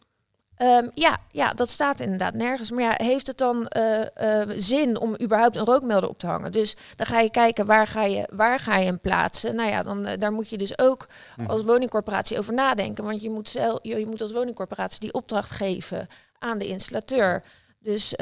Um, 0.62 0.88
ja, 0.90 1.18
ja, 1.30 1.50
dat 1.50 1.70
staat 1.70 2.00
inderdaad 2.00 2.34
nergens. 2.34 2.70
Maar 2.70 2.82
ja, 2.82 2.94
heeft 2.96 3.26
het 3.26 3.38
dan 3.38 3.70
uh, 3.76 4.00
uh, 4.22 4.42
zin 4.56 4.98
om 4.98 5.16
überhaupt 5.20 5.56
een 5.56 5.64
rookmelder 5.64 6.08
op 6.08 6.18
te 6.18 6.26
hangen? 6.26 6.52
Dus 6.52 6.76
dan 6.96 7.06
ga 7.06 7.20
je 7.20 7.30
kijken 7.30 7.66
waar 7.66 7.86
ga 7.86 8.04
je, 8.04 8.28
waar 8.32 8.58
ga 8.58 8.76
je 8.76 8.84
hem 8.84 9.00
plaatsen. 9.00 9.54
Nou 9.54 9.70
ja, 9.70 9.82
dan, 9.82 10.06
uh, 10.06 10.12
daar 10.18 10.32
moet 10.32 10.50
je 10.50 10.58
dus 10.58 10.78
ook 10.78 11.06
mhm. 11.36 11.50
als 11.50 11.64
woningcorporatie 11.64 12.38
over 12.38 12.54
nadenken. 12.54 13.04
Want 13.04 13.22
je 13.22 13.30
moet, 13.30 13.48
zelf, 13.48 13.78
je, 13.82 13.98
je, 13.98 14.06
moet 14.06 14.22
als 14.22 14.32
woningcorporatie 14.32 15.00
die 15.00 15.12
opdracht 15.12 15.50
geven 15.50 16.06
aan 16.38 16.58
de 16.58 16.66
installateur. 16.66 17.42
Dus, 17.88 18.14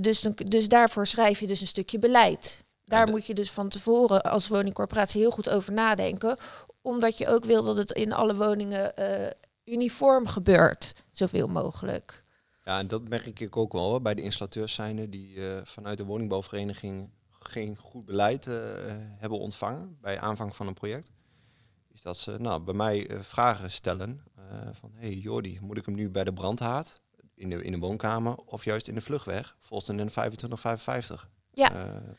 dus, 0.00 0.26
dus 0.36 0.68
daarvoor 0.68 1.06
schrijf 1.06 1.40
je 1.40 1.46
dus 1.46 1.60
een 1.60 1.66
stukje 1.66 1.98
beleid. 1.98 2.64
Daar 2.84 3.08
moet 3.08 3.26
je 3.26 3.34
dus 3.34 3.50
van 3.50 3.68
tevoren 3.68 4.22
als 4.22 4.48
woningcorporatie 4.48 5.20
heel 5.20 5.30
goed 5.30 5.48
over 5.48 5.72
nadenken 5.72 6.36
omdat 6.82 7.18
je 7.18 7.28
ook 7.28 7.44
wil 7.44 7.64
dat 7.64 7.76
het 7.76 7.90
in 7.90 8.12
alle 8.12 8.34
woningen 8.34 8.92
uh, 8.98 9.30
uniform 9.64 10.26
gebeurt, 10.26 10.92
zoveel 11.10 11.46
mogelijk. 11.46 12.24
Ja, 12.64 12.78
en 12.78 12.86
dat 12.86 13.08
merk 13.08 13.40
ik 13.40 13.56
ook 13.56 13.72
wel 13.72 13.82
hoor, 13.82 14.02
bij 14.02 14.14
de 14.14 14.22
installateurs 14.22 14.74
zijn 14.74 15.10
die 15.10 15.48
eh, 15.48 15.60
vanuit 15.64 15.98
de 15.98 16.04
woningbouwvereniging 16.04 17.10
geen 17.28 17.76
goed 17.76 18.04
beleid 18.04 18.46
uh, 18.46 18.54
hebben 19.18 19.38
ontvangen 19.38 19.98
bij 20.00 20.20
aanvang 20.20 20.56
van 20.56 20.66
een 20.66 20.74
project. 20.74 21.10
Is 21.92 22.02
dat 22.02 22.16
ze 22.16 22.36
nou, 22.38 22.62
bij 22.62 22.74
mij 22.74 23.10
vragen 23.20 23.70
stellen 23.70 24.22
van 24.72 24.92
hey 24.94 25.14
Jordi, 25.14 25.58
moet 25.60 25.78
ik 25.78 25.86
hem 25.86 25.94
nu 25.94 26.10
bij 26.10 26.24
de 26.24 26.32
brandhaard 26.32 27.02
in 27.34 27.48
de, 27.48 27.64
in 27.64 27.72
de 27.72 27.78
woonkamer 27.78 28.36
of 28.36 28.64
juist 28.64 28.88
in 28.88 28.94
de 28.94 29.00
vluchtweg 29.00 29.56
volgens 29.60 29.88
de 29.88 29.94
2555 29.94 31.28
ja. 31.52 31.72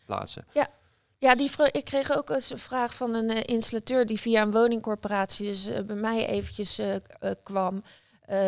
plaatsen? 0.06 0.46
Ja. 0.54 0.70
Ja, 1.18 1.36
die 1.36 1.52
ik 1.72 1.86
kreeg 1.86 2.18
ook 2.18 2.30
eens 2.30 2.52
een 2.52 2.58
vraag 2.58 2.96
van 2.96 3.14
een 3.14 3.32
uh, 3.32 3.40
installateur 3.46 4.06
die 4.06 4.20
via 4.20 4.42
een 4.42 4.52
woningcorporatie 4.52 5.48
dus 5.48 5.70
uh, 5.70 5.80
bij 5.80 5.96
mij 5.96 6.28
eventjes 6.28 6.80
uh, 6.80 6.96
kwam. 7.44 7.84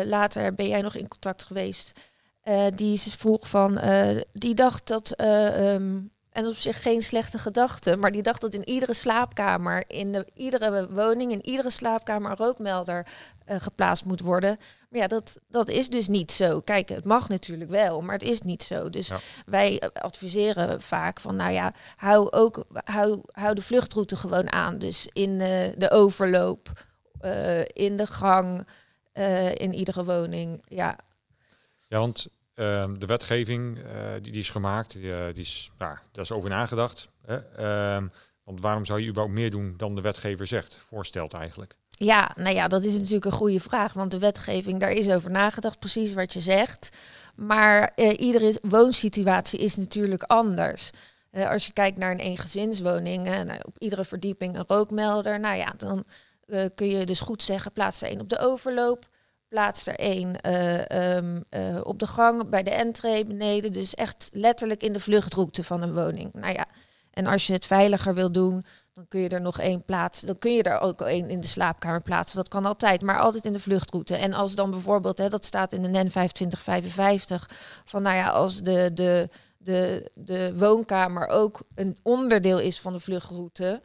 later 0.04 0.54
ben 0.54 0.68
jij 0.68 0.80
nog 0.80 0.94
in 0.94 1.08
contact 1.08 1.44
geweest. 1.44 1.92
die 2.74 3.00
vroeg 3.00 3.48
van, 3.48 3.80
die 4.32 4.54
dacht 4.54 4.86
dat, 4.86 5.20
um, 5.20 6.10
en 6.30 6.46
op 6.46 6.56
zich 6.56 6.82
geen 6.82 7.02
slechte 7.02 7.38
gedachte, 7.38 7.96
maar 7.96 8.10
die 8.10 8.22
dacht 8.22 8.40
dat 8.40 8.54
in 8.54 8.68
iedere 8.68 8.94
slaapkamer, 8.94 9.84
in 9.86 10.12
de, 10.12 10.26
iedere 10.34 10.88
woning, 10.90 11.32
in 11.32 11.46
iedere 11.46 11.70
slaapkamer 11.70 12.30
een 12.30 12.36
rookmelder 12.36 13.06
geplaatst 13.46 14.04
moet 14.04 14.20
worden. 14.20 14.58
Maar 14.88 15.00
ja, 15.00 15.06
dat, 15.06 15.38
dat 15.48 15.68
is 15.68 15.88
dus 15.88 16.08
niet 16.08 16.32
zo. 16.32 16.60
Kijk, 16.60 16.88
het 16.88 17.04
mag 17.04 17.28
natuurlijk 17.28 17.70
wel, 17.70 18.00
maar 18.00 18.14
het 18.14 18.28
is 18.28 18.40
niet 18.40 18.62
zo. 18.62 18.90
Dus 18.90 19.10
wij 19.46 19.90
adviseren 19.92 20.80
vaak 20.80 21.20
van, 21.20 21.36
nou 21.36 21.52
ja, 21.52 21.74
hou 21.96 22.30
ook 22.30 22.64
hou, 22.84 23.20
hou 23.26 23.54
de 23.54 23.62
vluchtroute 23.62 24.16
gewoon 24.16 24.52
aan. 24.52 24.78
Dus 24.78 25.08
in 25.12 25.30
uh, 25.30 25.66
de 25.76 25.90
overloop, 25.90 26.84
uh, 27.24 27.60
in 27.64 27.96
de 27.96 28.06
gang, 28.06 28.68
uh, 29.14 29.54
in 29.54 29.74
iedere 29.74 30.04
woning. 30.04 30.62
Ja, 30.68 30.98
ja 31.86 31.98
want 31.98 32.28
de 32.98 33.06
wetgeving 33.06 33.78
die, 34.22 34.32
die 34.32 34.40
is 34.40 34.50
gemaakt, 34.50 34.92
die, 34.92 35.32
die 35.32 35.42
is, 35.42 35.70
ja, 35.78 36.02
daar 36.12 36.24
is 36.24 36.32
over 36.32 36.50
nagedacht. 36.50 37.08
Hè? 37.24 37.38
want 38.44 38.60
waarom 38.60 38.84
zou 38.84 39.00
je 39.00 39.06
überhaupt 39.06 39.34
meer 39.34 39.50
doen 39.50 39.74
dan 39.76 39.94
de 39.94 40.00
wetgever 40.00 40.46
zegt, 40.46 40.76
voorstelt 40.76 41.34
eigenlijk? 41.34 41.76
Ja, 41.98 42.30
nou 42.34 42.54
ja, 42.54 42.68
dat 42.68 42.84
is 42.84 42.92
natuurlijk 42.92 43.24
een 43.24 43.32
goede 43.32 43.60
vraag. 43.60 43.92
Want 43.92 44.10
de 44.10 44.18
wetgeving, 44.18 44.80
daar 44.80 44.90
is 44.90 45.10
over 45.10 45.30
nagedacht, 45.30 45.78
precies 45.78 46.14
wat 46.14 46.32
je 46.32 46.40
zegt. 46.40 46.88
Maar 47.36 47.92
uh, 47.96 48.20
iedere 48.20 48.58
woonsituatie 48.62 49.58
is 49.58 49.76
natuurlijk 49.76 50.22
anders. 50.22 50.90
Uh, 51.32 51.50
als 51.50 51.66
je 51.66 51.72
kijkt 51.72 51.98
naar 51.98 52.10
een 52.10 52.18
eengezinswoning, 52.18 53.26
uh, 53.26 53.40
nou, 53.40 53.60
op 53.62 53.78
iedere 53.78 54.04
verdieping 54.04 54.56
een 54.56 54.64
rookmelder. 54.66 55.40
Nou 55.40 55.56
ja, 55.56 55.74
dan 55.76 56.04
kun 56.74 56.88
je 56.88 57.06
dus 57.06 57.20
goed 57.20 57.42
zeggen, 57.42 57.72
plaats 57.72 58.02
er 58.02 58.08
één 58.08 58.20
op 58.20 58.28
de 58.28 58.38
overloop. 58.38 59.08
Plaats 59.48 59.86
er 59.86 59.94
één 59.94 60.52
um, 61.16 61.44
op 61.82 61.98
de 61.98 62.06
gang, 62.06 62.48
bij 62.48 62.62
de 62.62 62.70
entree 62.70 63.24
beneden. 63.24 63.72
Dus 63.72 63.94
echt 63.94 64.28
letterlijk 64.32 64.82
in 64.82 64.92
de 64.92 65.00
vluchtroute 65.00 65.64
van 65.64 65.82
een 65.82 65.94
woning. 65.94 66.32
Nou 66.32 66.52
ja, 66.52 66.66
en 67.10 67.26
als 67.26 67.46
je 67.46 67.52
het 67.52 67.66
veiliger 67.66 68.14
wil 68.14 68.32
doen, 68.32 68.64
dan 68.98 69.08
kun 69.08 69.20
je 69.20 69.28
er 69.28 69.40
nog 69.40 69.58
één 69.58 69.84
plaatsen. 69.84 70.26
Dan 70.26 70.38
kun 70.38 70.54
je 70.54 70.62
er 70.62 70.80
ook 70.80 71.00
één 71.00 71.28
in 71.28 71.40
de 71.40 71.46
slaapkamer 71.46 72.02
plaatsen. 72.02 72.36
Dat 72.36 72.48
kan 72.48 72.66
altijd, 72.66 73.02
maar 73.02 73.18
altijd 73.18 73.44
in 73.44 73.52
de 73.52 73.60
vluchtroute. 73.60 74.16
En 74.16 74.32
als 74.32 74.54
dan 74.54 74.70
bijvoorbeeld, 74.70 75.18
hè, 75.18 75.28
dat 75.28 75.44
staat 75.44 75.72
in 75.72 75.82
de 75.82 75.88
NEN 75.88 76.08
2555, 76.08 77.50
van 77.84 78.02
nou 78.02 78.16
ja, 78.16 78.28
als 78.28 78.62
de, 78.62 78.90
de, 78.94 79.28
de, 79.58 80.10
de 80.14 80.58
woonkamer 80.58 81.28
ook 81.28 81.62
een 81.74 81.98
onderdeel 82.02 82.58
is 82.58 82.80
van 82.80 82.92
de 82.92 83.00
vluchtroute. 83.00 83.82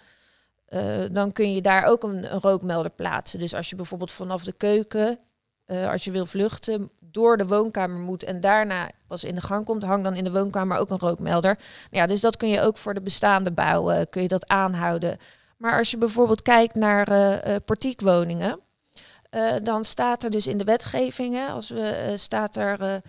Uh, 0.70 1.04
dan 1.12 1.32
kun 1.32 1.54
je 1.54 1.62
daar 1.62 1.86
ook 1.86 2.04
een, 2.04 2.30
rookmelder 2.30 2.92
plaatsen. 2.92 3.40
Dus 3.40 3.54
als 3.54 3.70
je 3.70 3.76
bijvoorbeeld 3.76 4.12
vanaf 4.12 4.44
de 4.44 4.54
keuken, 4.54 5.20
uh, 5.68 5.90
als 5.90 6.04
je 6.04 6.12
wil 6.12 6.26
vluchten, 6.26 6.92
door 7.14 7.38
de 7.38 7.48
woonkamer 7.48 8.00
moet 8.00 8.24
en 8.24 8.42
daarna 8.42 8.90
pas 9.08 9.24
in 9.24 9.36
de 9.36 9.42
gang 9.42 9.66
komt, 9.66 9.84
hang 9.84 10.04
dan 10.04 10.16
in 10.16 10.24
de 10.24 10.32
woonkamer 10.32 10.78
ook 10.78 10.90
een 10.90 11.00
rookmelder. 11.00 11.58
Ja, 11.92 12.06
dus 12.06 12.22
dat 12.22 12.38
kun 12.38 12.50
je 12.50 12.62
ook 12.62 12.78
voor 12.78 12.94
de 12.94 13.02
bestaande 13.02 13.52
bouw 13.52 13.92
uh, 13.92 14.02
kun 14.10 14.22
je 14.22 14.28
dat 14.28 14.48
aanhouden. 14.48 15.18
Maar 15.58 15.78
als 15.78 15.92
je 15.92 15.98
bijvoorbeeld 15.98 16.42
kijkt 16.42 16.76
naar 16.76 17.12
uh, 17.12 17.56
portiekwoningen, 17.66 18.60
dan 19.64 19.84
staat 19.84 20.24
er 20.24 20.30
dus 20.30 20.48
in 20.48 20.58
de 20.58 20.64
wetgevingen, 20.64 21.50
als 21.50 21.70
we 21.70 22.14
staat 22.16 22.56
er 22.56 23.02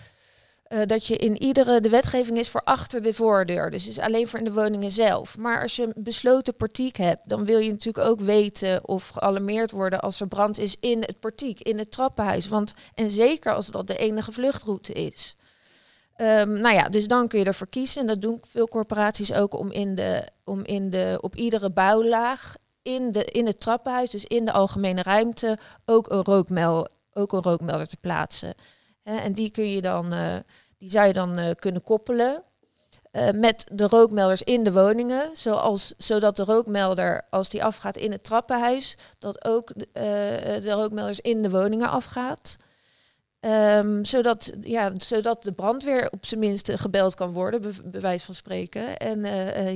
uh, 0.68 0.80
dat 0.86 1.06
je 1.06 1.16
in 1.16 1.42
iedere, 1.42 1.80
de 1.80 1.88
wetgeving 1.88 2.38
is 2.38 2.48
voor 2.48 2.62
achter 2.64 3.02
de 3.02 3.12
voordeur. 3.12 3.70
Dus 3.70 3.88
is 3.88 3.98
alleen 3.98 4.26
voor 4.26 4.38
in 4.38 4.44
de 4.44 4.52
woningen 4.52 4.90
zelf. 4.90 5.38
Maar 5.38 5.62
als 5.62 5.76
je 5.76 5.82
een 5.82 6.02
besloten 6.02 6.56
portiek 6.56 6.96
hebt, 6.96 7.20
dan 7.24 7.44
wil 7.44 7.58
je 7.58 7.70
natuurlijk 7.70 8.06
ook 8.06 8.20
weten 8.20 8.88
of 8.88 9.08
gealarmeerd 9.08 9.70
worden 9.70 10.00
als 10.00 10.20
er 10.20 10.28
brand 10.28 10.58
is 10.58 10.76
in 10.80 11.00
het 11.00 11.20
portiek, 11.20 11.60
in 11.60 11.78
het 11.78 11.90
trappenhuis. 11.90 12.48
Want, 12.48 12.72
en 12.94 13.10
zeker 13.10 13.54
als 13.54 13.66
dat 13.66 13.86
de 13.86 13.96
enige 13.96 14.32
vluchtroute 14.32 14.92
is. 14.92 15.36
Um, 16.16 16.60
nou 16.60 16.74
ja, 16.74 16.88
dus 16.88 17.06
dan 17.06 17.28
kun 17.28 17.38
je 17.38 17.44
ervoor 17.44 17.68
kiezen. 17.68 18.00
En 18.00 18.06
dat 18.06 18.20
doen 18.20 18.38
veel 18.42 18.68
corporaties 18.68 19.32
ook 19.32 19.54
om 19.54 19.72
in 19.72 19.94
de, 19.94 20.28
om 20.44 20.64
in 20.64 20.90
de, 20.90 21.18
op 21.20 21.36
iedere 21.36 21.70
bouwlaag 21.70 22.56
in, 22.82 23.12
de, 23.12 23.24
in 23.24 23.46
het 23.46 23.60
trappenhuis, 23.60 24.10
dus 24.10 24.24
in 24.24 24.44
de 24.44 24.52
algemene 24.52 25.02
ruimte, 25.02 25.58
ook 25.84 26.10
een, 26.10 26.24
rookmel, 26.24 26.88
ook 27.12 27.32
een 27.32 27.42
rookmelder 27.42 27.88
te 27.88 27.96
plaatsen. 27.96 28.54
En 29.04 29.32
die 29.32 29.50
kun 29.50 29.70
je 29.70 29.80
dan, 29.80 30.12
uh, 30.12 30.36
die 30.78 30.90
zou 30.90 31.06
je 31.06 31.12
dan 31.12 31.38
uh, 31.38 31.50
kunnen 31.58 31.82
koppelen 31.82 32.42
uh, 33.12 33.30
met 33.30 33.66
de 33.72 33.86
rookmelders 33.86 34.42
in 34.42 34.64
de 34.64 34.72
woningen. 34.72 35.30
Zoals, 35.32 35.94
zodat 35.96 36.36
de 36.36 36.44
rookmelder, 36.44 37.22
als 37.30 37.48
die 37.48 37.64
afgaat 37.64 37.96
in 37.96 38.12
het 38.12 38.24
trappenhuis, 38.24 38.96
dat 39.18 39.44
ook 39.44 39.72
de 39.92 40.72
rookmelders 40.72 41.20
in 41.20 41.42
de 41.42 41.50
woningen 41.50 41.88
afgaat. 41.88 42.56
Um, 43.40 44.04
zodat, 44.04 44.52
ja, 44.60 44.90
zodat 44.94 45.42
de 45.42 45.52
brandweer 45.52 46.10
op 46.10 46.26
zijn 46.26 46.40
minst 46.40 46.72
gebeld 46.74 47.14
kan 47.14 47.30
worden, 47.32 47.60
be 47.60 47.72
bewijs 47.84 48.22
van 48.22 48.34
spreken. 48.34 48.96
En 48.96 49.24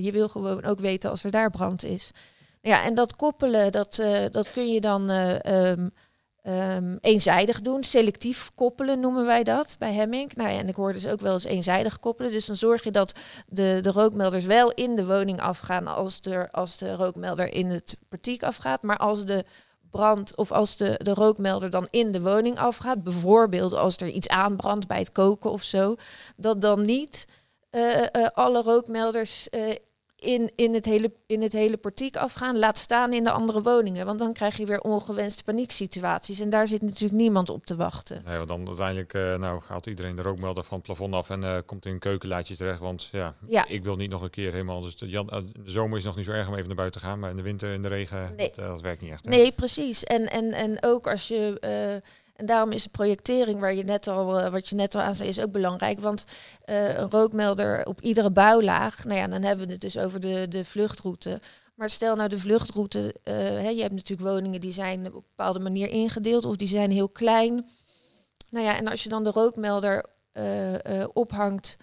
je 0.03 0.13
wil 0.13 0.29
gewoon 0.29 0.65
ook 0.65 0.81
weten 0.81 1.11
als 1.11 1.25
er 1.25 1.31
daar 1.31 1.51
brand 1.51 1.85
is. 1.85 2.11
Ja, 2.61 2.85
en 2.85 2.95
dat 2.95 3.17
koppelen, 3.17 3.73
dat, 3.73 4.03
dat 4.31 4.51
kun 4.51 4.73
je 4.73 4.81
dan 4.81 5.11
um, 5.11 5.93
Um, 6.49 6.99
eenzijdig 7.01 7.61
doen, 7.61 7.85
selectief 7.85 8.51
koppelen 8.55 9.01
noemen 9.01 9.27
wij 9.27 9.45
dat 9.45 9.77
bij 9.79 9.93
Hemming. 9.93 10.35
Nou 10.35 10.51
ja, 10.51 10.59
en 10.59 10.69
ik 10.69 10.75
hoor 10.75 10.93
dus 10.93 11.07
ook 11.07 11.21
wel 11.21 11.33
eens 11.33 11.45
eenzijdig 11.45 12.01
koppelen. 12.01 12.33
Dus 12.33 12.47
dan 12.47 12.57
zorg 12.57 12.85
je 12.85 12.91
dat 12.91 13.13
de, 13.47 13.79
de 13.83 13.93
rookmelders 13.93 14.45
wel 14.45 14.73
in 14.73 14.97
de 14.97 15.07
woning 15.07 15.41
afgaan 15.41 15.87
als 15.87 16.21
de, 16.21 16.53
als 16.53 16.79
de 16.79 16.95
rookmelder 16.95 17.53
in 17.53 17.71
het 17.71 17.97
portiek 18.09 18.43
afgaat. 18.43 18.83
Maar 18.83 18.97
als 18.97 19.25
de 19.25 19.45
brand 19.91 20.37
of 20.37 20.53
als 20.53 20.77
de, 20.77 21.01
de 21.03 21.15
rookmelder 21.15 21.71
dan 21.71 21.87
in 21.91 22.13
de 22.13 22.21
woning 22.21 22.59
afgaat, 22.59 23.03
bijvoorbeeld 23.03 23.73
als 23.73 23.97
er 23.97 24.09
iets 24.09 24.29
aanbrandt 24.29 24.87
bij 24.87 24.99
het 24.99 25.13
koken 25.13 25.51
of 25.51 25.63
zo, 25.63 25.97
dat 26.37 26.61
dan 26.61 26.83
niet 26.83 27.27
uh, 27.71 27.99
uh, 27.99 28.07
alle 28.33 28.63
rookmelders 28.63 29.49
uh, 29.51 29.75
in, 30.21 30.53
in, 30.57 30.75
het 30.75 30.85
hele, 30.85 31.13
in 31.27 31.43
het 31.43 31.53
hele 31.53 31.77
portiek 31.77 32.17
afgaan, 32.17 32.59
laat 32.59 32.79
staan 32.79 33.13
in 33.13 33.25
de 33.25 33.31
andere 33.31 33.63
woningen. 33.63 34.07
Want 34.07 34.19
dan 34.19 34.33
krijg 34.33 34.57
je 34.57 34.67
weer 34.67 34.81
ongewenste 34.81 35.45
panieksituaties. 35.45 36.41
En 36.41 36.51
daar 36.51 36.67
zit 36.67 36.83
natuurlijk 36.83 37.21
niemand 37.21 37.51
op 37.51 37.67
te 37.67 37.77
wachten. 37.77 38.23
Nee, 38.27 38.37
want 38.37 38.49
dan 38.49 38.67
uiteindelijk 38.67 39.15
uh, 39.15 39.37
nou, 39.37 39.61
haalt 39.67 39.87
iedereen 39.87 40.17
de 40.17 40.23
rookmelder 40.23 40.65
van 40.65 40.77
het 40.77 40.87
plafond 40.87 41.15
af 41.15 41.31
en 41.31 41.43
uh, 41.43 41.57
komt 41.67 41.87
in 41.87 41.93
een 41.93 41.99
keukenlaadje 41.99 42.57
terecht. 42.57 42.81
Want 42.81 43.09
ja, 43.13 43.35
ja, 43.47 43.67
ik 43.69 43.85
wil 43.85 43.97
niet 43.97 44.11
nog 44.11 44.23
een 44.23 44.31
keer 44.31 44.53
helemaal... 44.53 44.81
Dus 44.81 44.97
de, 44.97 45.09
Jan, 45.09 45.31
uh, 45.33 45.39
de 45.65 45.71
zomer 45.71 45.99
is 45.99 46.05
nog 46.05 46.17
niet 46.17 46.25
zo 46.25 46.33
erg 46.33 46.49
om 46.49 46.55
even 46.55 46.67
naar 46.67 46.77
buiten 46.77 47.01
te 47.01 47.07
gaan, 47.07 47.19
maar 47.19 47.31
in 47.31 47.37
de 47.37 47.43
winter 47.43 47.73
in 47.73 47.83
de 47.83 47.89
regen, 47.89 48.35
nee. 48.37 48.51
dat, 48.55 48.67
dat, 48.67 48.81
werkt 48.81 49.03
niet 49.03 49.11
echt. 49.11 49.25
Hè? 49.25 49.31
Nee, 49.31 49.53
precies. 49.53 50.05
En, 50.05 50.31
en, 50.31 50.53
en 50.53 50.79
ook 50.81 51.07
als 51.07 51.29
je 51.29 52.03
en 52.39 52.47
daarom 52.47 52.73
is 52.73 52.83
de 52.83 52.89
projectering, 52.89 53.61
waar 53.61 53.75
je 53.75 53.85
net 53.85 54.07
al, 54.07 54.41
uh, 54.41 54.51
wat 54.51 54.69
je 54.69 54.75
net 54.75 54.95
al 54.95 55.01
aan 55.01 55.15
zei, 55.15 55.29
is 55.29 55.41
ook 55.41 55.53
belangrijk. 55.53 56.01
Want 56.01 56.25
uh, 56.67 56.99
een 56.99 57.11
rookmelder 57.11 57.87
op 57.87 58.01
iedere 58.01 58.31
bouwlaag, 58.31 59.05
nou 59.05 59.19
ja, 59.19 59.27
dan 59.27 59.43
hebben 59.43 59.67
we 59.67 59.73
het 59.73 59.81
dus 59.81 59.99
over 59.99 60.21
de, 60.21 60.47
de 60.49 60.65
vluchtroute. 60.65 61.41
Maar 61.75 61.91
stel 61.91 62.17
nou 62.17 62.29
de 62.29 62.39
vluchtroute, 62.39 62.99
uh, 62.99 63.35
hè, 63.35 63.69
je 63.69 63.81
hebt 63.81 63.95
natuurlijk 63.95 64.29
woningen 64.29 64.61
die 64.61 64.73
zijn 64.73 65.07
op 65.07 65.15
een 65.15 65.25
bepaalde 65.37 65.59
manier 65.59 65.89
ingedeeld 65.89 66.45
of 66.45 66.57
die 66.57 66.69
zijn 66.69 66.91
heel 66.91 67.09
klein. 67.09 67.69
Nou 68.51 68.65
ja, 68.65 68.77
en 68.77 68.89
als 68.89 69.03
je 69.03 69.09
dan 69.09 69.25
de 69.25 69.31
rookmelder 69.31 70.05
ophangt 71.13 71.77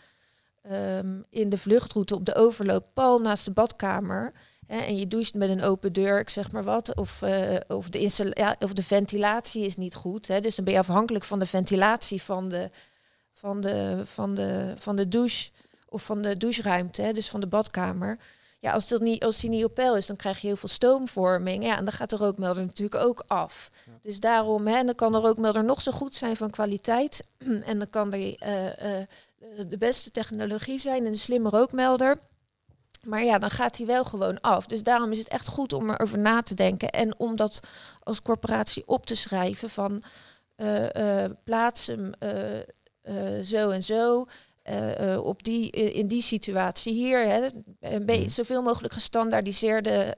um, 0.71 1.23
in 1.29 1.49
de 1.49 1.57
vluchtroute 1.57 2.15
op 2.15 2.25
de 2.25 2.35
overloop, 2.35 2.85
pal 2.93 3.19
naast 3.19 3.45
de 3.45 3.51
badkamer 3.51 4.33
Hè, 4.67 4.77
en 4.77 4.97
je 4.97 5.07
doucht 5.07 5.33
met 5.33 5.49
een 5.49 5.63
open 5.63 5.93
deur, 5.93 6.19
ik 6.19 6.29
zeg 6.29 6.51
maar 6.51 6.63
wat. 6.63 6.95
Of, 6.95 7.21
uh, 7.21 7.55
of, 7.67 7.89
de, 7.89 8.31
ja, 8.33 8.55
of 8.59 8.73
de 8.73 8.83
ventilatie 8.83 9.63
is 9.65 9.77
niet 9.77 9.95
goed. 9.95 10.27
Hè, 10.27 10.39
dus 10.39 10.55
dan 10.55 10.65
ben 10.65 10.73
je 10.73 10.79
afhankelijk 10.79 11.23
van 11.23 11.39
de 11.39 11.45
ventilatie 11.45 12.21
van 12.21 12.49
de, 12.49 12.69
van 13.31 13.61
de, 13.61 14.01
van 14.05 14.35
de, 14.35 14.73
van 14.77 14.95
de 14.95 15.07
douche. 15.07 15.51
Of 15.89 16.03
van 16.03 16.21
de 16.21 16.37
doucheruimte, 16.37 17.01
hè, 17.01 17.13
dus 17.13 17.29
van 17.29 17.39
de 17.39 17.47
badkamer. 17.47 18.17
Ja, 18.59 18.71
als, 18.71 18.87
dat 18.87 19.01
niet, 19.01 19.23
als 19.23 19.39
die 19.39 19.49
niet 19.49 19.65
op 19.65 19.73
peil 19.73 19.95
is, 19.95 20.05
dan 20.05 20.15
krijg 20.15 20.39
je 20.39 20.47
heel 20.47 20.55
veel 20.55 20.69
stoomvorming. 20.69 21.63
Ja, 21.63 21.77
en 21.77 21.85
dan 21.85 21.93
gaat 21.93 22.09
de 22.09 22.15
rookmelder 22.15 22.65
natuurlijk 22.65 23.03
ook 23.03 23.23
af. 23.27 23.71
Ja. 23.85 23.91
Dus 24.01 24.19
daarom, 24.19 24.67
hè, 24.67 24.83
dan 24.83 24.95
kan 24.95 25.11
de 25.11 25.17
rookmelder 25.17 25.63
nog 25.63 25.81
zo 25.81 25.91
goed 25.91 26.15
zijn 26.15 26.35
van 26.35 26.49
kwaliteit. 26.49 27.23
en 27.69 27.79
dan 27.79 27.89
kan 27.89 28.13
er 28.13 28.19
uh, 28.19 28.65
uh, 28.65 29.05
de 29.69 29.77
beste 29.77 30.11
technologie 30.11 30.79
zijn 30.79 31.05
en 31.05 31.11
een 31.11 31.17
slimme 31.17 31.49
rookmelder. 31.49 32.17
Maar 33.05 33.23
ja, 33.23 33.37
dan 33.39 33.49
gaat 33.49 33.77
hij 33.77 33.85
wel 33.85 34.03
gewoon 34.03 34.41
af. 34.41 34.65
Dus 34.65 34.83
daarom 34.83 35.11
is 35.11 35.17
het 35.17 35.27
echt 35.27 35.47
goed 35.47 35.73
om 35.73 35.89
erover 35.89 36.17
na 36.19 36.41
te 36.41 36.53
denken. 36.55 36.89
En 36.89 37.19
om 37.19 37.35
dat 37.35 37.59
als 37.99 38.21
corporatie 38.21 38.83
op 38.87 39.05
te 39.05 39.15
schrijven 39.15 39.69
van... 39.69 40.03
eh, 40.55 41.23
eh, 41.23 41.31
plaats 41.43 41.87
hem 41.87 42.11
eh, 42.19 43.39
zo 43.43 43.69
en 43.69 43.83
zo. 43.83 44.25
op 45.23 45.43
die, 45.43 45.69
in 45.71 46.07
die 46.07 46.21
situatie 46.21 46.93
hier, 46.93 47.19
hè, 47.27 47.47
een 47.79 48.05
beetje 48.05 48.21
Mhm. 48.21 48.29
zoveel 48.29 48.61
mogelijk 48.61 48.93
gestandaardiseerde 48.93 50.15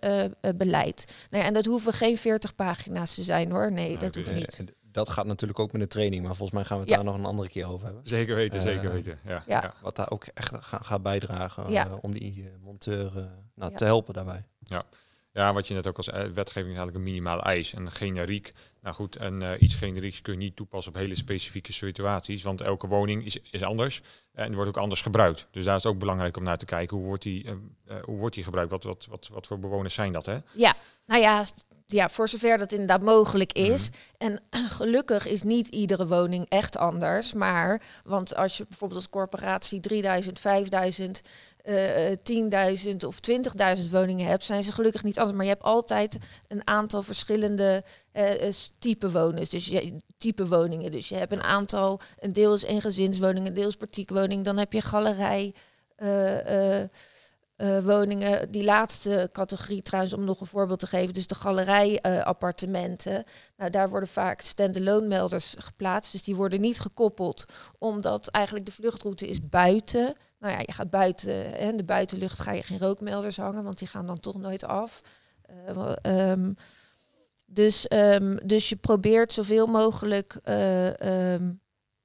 beleid. 0.56 1.13
Nou 1.29 1.41
ja, 1.44 1.48
en 1.50 1.53
dat 1.53 1.65
hoeven 1.65 1.94
geen 1.94 2.17
40 2.17 2.56
pagina's 2.56 3.15
te 3.15 3.24
zijn 3.24 3.51
hoor. 3.51 3.72
Nee, 3.72 3.88
Nee, 3.88 3.98
dat 3.98 4.15
hoeft 4.15 4.34
niet. 4.34 4.62
Dat 4.98 5.10
gaat 5.10 5.25
natuurlijk 5.25 5.60
ook 5.60 5.72
met 5.72 5.82
de 5.82 5.88
training, 5.88 6.24
maar 6.24 6.36
volgens 6.36 6.58
mij 6.58 6.63
gaan 6.68 6.77
we 6.77 6.82
het 6.84 6.92
Ja. 6.92 6.96
daar 6.96 7.06
nog 7.06 7.16
een 7.16 7.25
andere 7.25 7.50
keer 7.50 7.68
over 7.68 7.86
hebben. 7.86 8.01
Zeker 8.06 8.36
weten, 8.36 8.62
zeker 8.62 8.86
Eh, 8.86 8.92
weten. 8.92 9.20
Ja, 9.25 9.44
ja. 9.48 9.62
ja. 9.62 9.74
Wat 9.82 9.96
daar 9.96 10.10
ook 10.12 10.25
echt 10.25 10.56
ga- 10.56 10.80
gaat 10.84 11.04
bijdragen 11.04 11.72
Ja. 11.72 11.86
eh, 11.88 11.98
om 12.01 12.13
die 12.13 12.44
eh, 12.44 12.50
monteur 12.63 13.12
nou, 13.56 13.72
Ja. 13.72 13.77
te 13.77 13.86
helpen 13.86 14.13
daarbij. 14.13 14.46
Ja, 15.34 15.54
wat 15.54 15.68
je 15.68 15.74
net 15.74 15.88
ook 15.88 15.98
als 15.98 16.06
wetgeving 16.10 16.48
is 16.48 16.77
eigenlijk 16.77 16.96
een 16.96 17.04
minimaal 17.04 17.42
eis. 17.44 17.74
En 17.74 17.92
generiek, 17.92 18.54
nou 18.82 18.96
goed, 18.96 19.16
en 19.16 19.42
eh, 19.42 19.62
iets 19.62 19.75
generieks 19.75 20.22
kun 20.22 20.34
je 20.34 20.39
niet 20.39 20.56
toepassen 20.56 20.94
op 20.94 20.98
hele 21.00 21.16
specifieke 21.16 21.74
situaties, 21.74 22.44
want 22.44 22.62
elke 22.62 22.88
woning 22.88 23.25
is, 23.25 23.38
is 23.51 23.63
anders 23.63 24.01
en 24.34 24.54
wordt 24.54 24.70
ook 24.70 24.77
anders 24.77 25.01
gebruikt. 25.01 25.48
Dus 25.51 25.63
daar 25.63 25.75
is 25.75 25.84
het 25.84 25.92
ook 25.92 26.00
belangrijk 26.00 26.38
om 26.38 26.44
naar 26.44 26.58
te 26.58 26.66
kijken 26.66 26.98
hoe 26.98 27.06
wordt 27.06 27.24
die, 27.24 27.46
hoe 28.04 28.18
wordt 28.18 28.36
die 28.36 28.44
gebruikt, 28.44 28.72
wat, 28.72 28.84
wat, 28.84 29.06
wat, 29.10 29.27
wat 29.27 29.48
voor 29.48 29.60
bewoners 29.60 29.94
zijn 29.94 30.12
dat, 30.12 30.25
hè? 30.25 30.38
Nou 31.06 31.22
ja, 31.22 31.44
ja, 31.89 32.10
voor 32.10 32.29
zover 32.29 32.58
dat 32.58 32.72
inderdaad 32.72 33.01
mogelijk 33.01 33.53
is. 33.53 33.89
Mhm. 33.89 33.98
En 34.17 34.41
gelukkig 34.79 35.27
is 35.27 35.44
niet 35.44 35.67
iedere 35.67 36.08
woning 36.08 36.46
echt 36.50 36.77
anders. 36.77 37.34
Maar, 37.34 37.82
want 38.03 38.36
als 38.36 38.58
je 38.58 38.65
bijvoorbeeld 38.70 39.00
als 39.01 39.10
corporatie 39.10 39.79
3000, 39.79 40.39
5000, 40.39 41.22
eh, 41.63 42.12
eh, 42.12 42.17
10.000 42.24 43.03
of 43.03 43.20
20.000 43.20 43.89
woningen 43.91 44.27
hebt, 44.27 44.44
zijn 44.44 44.63
ze 44.63 44.72
gelukkig 44.72 45.03
niet 45.03 45.17
anders. 45.17 45.36
Maar 45.38 45.46
je 45.46 45.51
hebt 45.51 45.63
altijd 45.63 46.17
een 46.48 46.67
aantal 46.67 47.01
verschillende 47.03 47.84
eh, 48.12 48.46
eh, 48.48 48.51
s- 48.53 48.74
type 48.79 49.12
woners. 49.12 49.50
Dus 49.50 49.65
je, 49.65 49.98
type 50.17 50.48
woningen. 50.48 50.91
Dus 50.91 51.10
je 51.10 51.15
hebt 51.15 51.32
een 51.32 51.44
aantal, 51.44 52.00
een 52.20 52.34
deel 52.34 52.53
is 52.53 52.63
eengezinswoning, 52.63 53.48
een 53.48 53.53
deel 53.53 53.67
is 53.67 53.75
partiekwoning. 53.75 54.46
Dan 54.46 54.58
heb 54.58 54.74
je 54.74 54.82
galerij. 54.82 55.53
eh, 55.96 56.82
eh, 57.58 57.78
eh, 57.78 57.84
woningen. 57.84 58.52
Die 58.52 58.64
laatste 58.64 59.30
categorie 59.32 59.82
trouwens, 59.82 60.14
om 60.14 60.24
nog 60.24 60.42
een 60.42 60.48
voorbeeld 60.48 60.80
te 60.80 60.88
geven, 60.88 61.14
dus 61.14 61.28
de 61.28 61.36
galerij-appartementen. 61.36 63.24
nou, 63.58 63.70
daar 63.70 63.90
worden 63.90 64.10
vaak 64.10 64.42
standalone 64.42 65.08
melders 65.08 65.56
geplaatst. 65.58 66.12
Dus 66.12 66.24
die 66.24 66.36
worden 66.36 66.62
niet 66.62 66.80
gekoppeld, 66.80 67.46
omdat 67.78 68.28
eigenlijk 68.28 68.66
de 68.66 68.72
vluchtroute 68.72 69.28
is 69.28 69.50
buiten. 69.50 70.14
Nou 70.40 70.54
ja, 70.54 70.60
je 70.60 70.72
gaat 70.72 70.90
buiten, 70.90 71.58
in 71.60 71.78
de 71.78 71.84
buitenlucht 71.84 72.40
ga 72.40 72.52
je 72.52 72.64
geen 72.64 72.80
rookmelders 72.80 73.38
hangen, 73.38 73.64
want 73.64 73.78
die 73.78 73.88
gaan 73.88 74.08
dan 74.08 74.20
toch 74.20 74.38
nooit 74.38 74.64
af. 74.64 75.02
Eh, 75.48 75.94
ehm, 76.02 76.54
dus, 77.46 77.88
ehm, 77.88 78.38
dus 78.46 78.70
je 78.70 78.76
probeert 78.76 79.34
zoveel 79.34 79.68
mogelijk 79.68 80.38
eh, 80.42 81.34
ehm, 81.34 81.52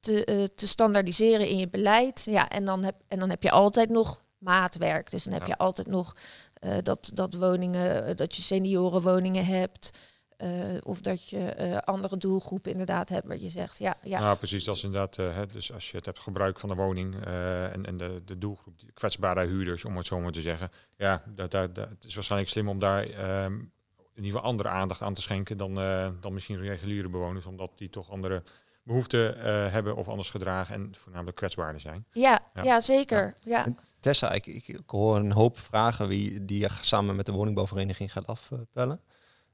te, 0.01 0.25
eh, 0.25 0.45
te 0.55 0.69
standaardiseren 0.69 1.49
in 1.49 1.59
je 1.59 1.69
beleid. 1.69 2.25
Ja, 2.25 2.49
en 2.49 2.65
dan 2.65 2.85
heb, 2.85 2.95
en 3.09 3.19
dan 3.19 3.31
heb 3.31 3.43
je 3.43 3.51
altijd 3.51 3.91
nog 3.91 4.22
maatwerk. 4.43 5.11
Dus 5.11 5.25
dan 5.25 5.33
heb 5.33 5.47
je 5.47 5.59
altijd 5.59 5.87
nog 5.87 6.15
eh, 6.63 6.77
dat, 6.83 7.11
dat 7.15 7.35
woningen, 7.35 8.07
eh, 8.07 8.17
dat 8.17 8.37
je 8.37 8.43
seniorenwoningen 8.43 9.47
hebt. 9.47 10.11
eh, 10.37 10.49
of 10.83 11.01
dat 11.01 11.29
je 11.29 11.83
andere 11.85 12.17
doelgroepen 12.17 12.71
inderdaad 12.71 13.09
hebt 13.09 13.27
waar 13.27 13.39
je 13.39 13.49
zegt, 13.49 13.79
ja, 13.79 13.97
ja, 14.03 14.21
Nou, 14.21 14.37
precies, 14.37 14.65
dat 14.65 14.77
is 14.77 14.85
inderdaad, 14.85 15.17
hè, 15.17 15.47
dus 15.47 15.73
als 15.73 15.91
je 15.91 15.97
het 15.97 16.07
hebt 16.07 16.19
gebruik 16.19 16.59
van 16.59 16.69
de 16.69 16.75
woning 16.75 17.25
en, 17.25 17.87
en 17.87 17.97
de, 17.97 18.23
de 18.25 18.39
doelgroep, 18.39 18.75
kwetsbare 18.95 19.47
huurders, 19.47 19.85
om 19.85 19.97
het 19.97 20.07
zo 20.07 20.21
maar 20.21 20.33
te 20.33 20.41
zeggen. 20.41 20.71
Ja, 20.97 21.23
dat, 21.27 21.51
dat, 21.51 21.75
dat, 21.75 21.89
het 21.89 22.05
is 22.05 22.15
waarschijnlijk 22.15 22.51
slim 22.51 22.69
om 22.69 22.79
daar 22.79 23.03
ehm, 23.03 23.53
in 23.53 24.25
ieder 24.25 24.31
geval 24.31 24.43
andere 24.43 24.69
aandacht 24.69 25.03
aan 25.03 25.15
te 25.15 25.23
schenken 25.23 25.57
dan, 25.57 25.75
dan 26.21 26.33
misschien 26.33 26.59
reguliere 26.59 27.09
bewoners, 27.09 27.47
omdat 27.47 27.71
die 27.77 27.91
toch 27.91 28.11
andere 28.11 28.43
behoeften 28.83 29.37
eh, 29.39 29.73
hebben 29.73 29.97
of 29.97 30.09
anders 30.09 30.31
gedragen 30.31 30.75
en 30.75 30.95
voornamelijk 30.97 31.37
kwetsbaarder 31.37 31.81
zijn. 31.81 32.07
ja, 32.13 32.41
Ja. 32.55 32.63
ja. 32.63 32.81
zeker. 32.81 33.35
Ja. 33.43 33.67
Tessa, 34.01 34.33
ik, 34.33 34.47
ik, 34.47 34.69
ik 34.69 34.81
hoor 34.91 35.17
een 35.17 35.33
hoop 35.33 35.59
vragen 35.59 36.09
wie, 36.09 36.45
die 36.45 36.61
je 36.61 36.69
samen 36.81 37.17
met 37.17 37.27
de 37.27 37.33
woningbouwvereniging 37.33 38.13
gaat 38.13 38.27
afpellen. 38.27 39.01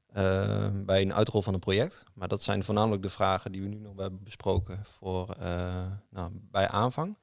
eh, 0.08 0.68
bij 0.74 1.02
een 1.02 1.14
uitrol 1.14 1.42
van 1.42 1.54
een 1.54 1.60
project. 1.60 2.04
Maar 2.14 2.28
dat 2.28 2.42
zijn 2.42 2.64
voornamelijk 2.64 3.02
de 3.02 3.10
vragen 3.10 3.52
die 3.52 3.62
we 3.62 3.68
nu 3.68 3.76
nog 3.76 3.96
hebben 3.96 4.22
besproken 4.24 4.84
voor, 4.84 5.28
eh, 5.30 5.86
nou, 6.10 6.30
bij 6.50 6.68
aanvang. 6.68 7.18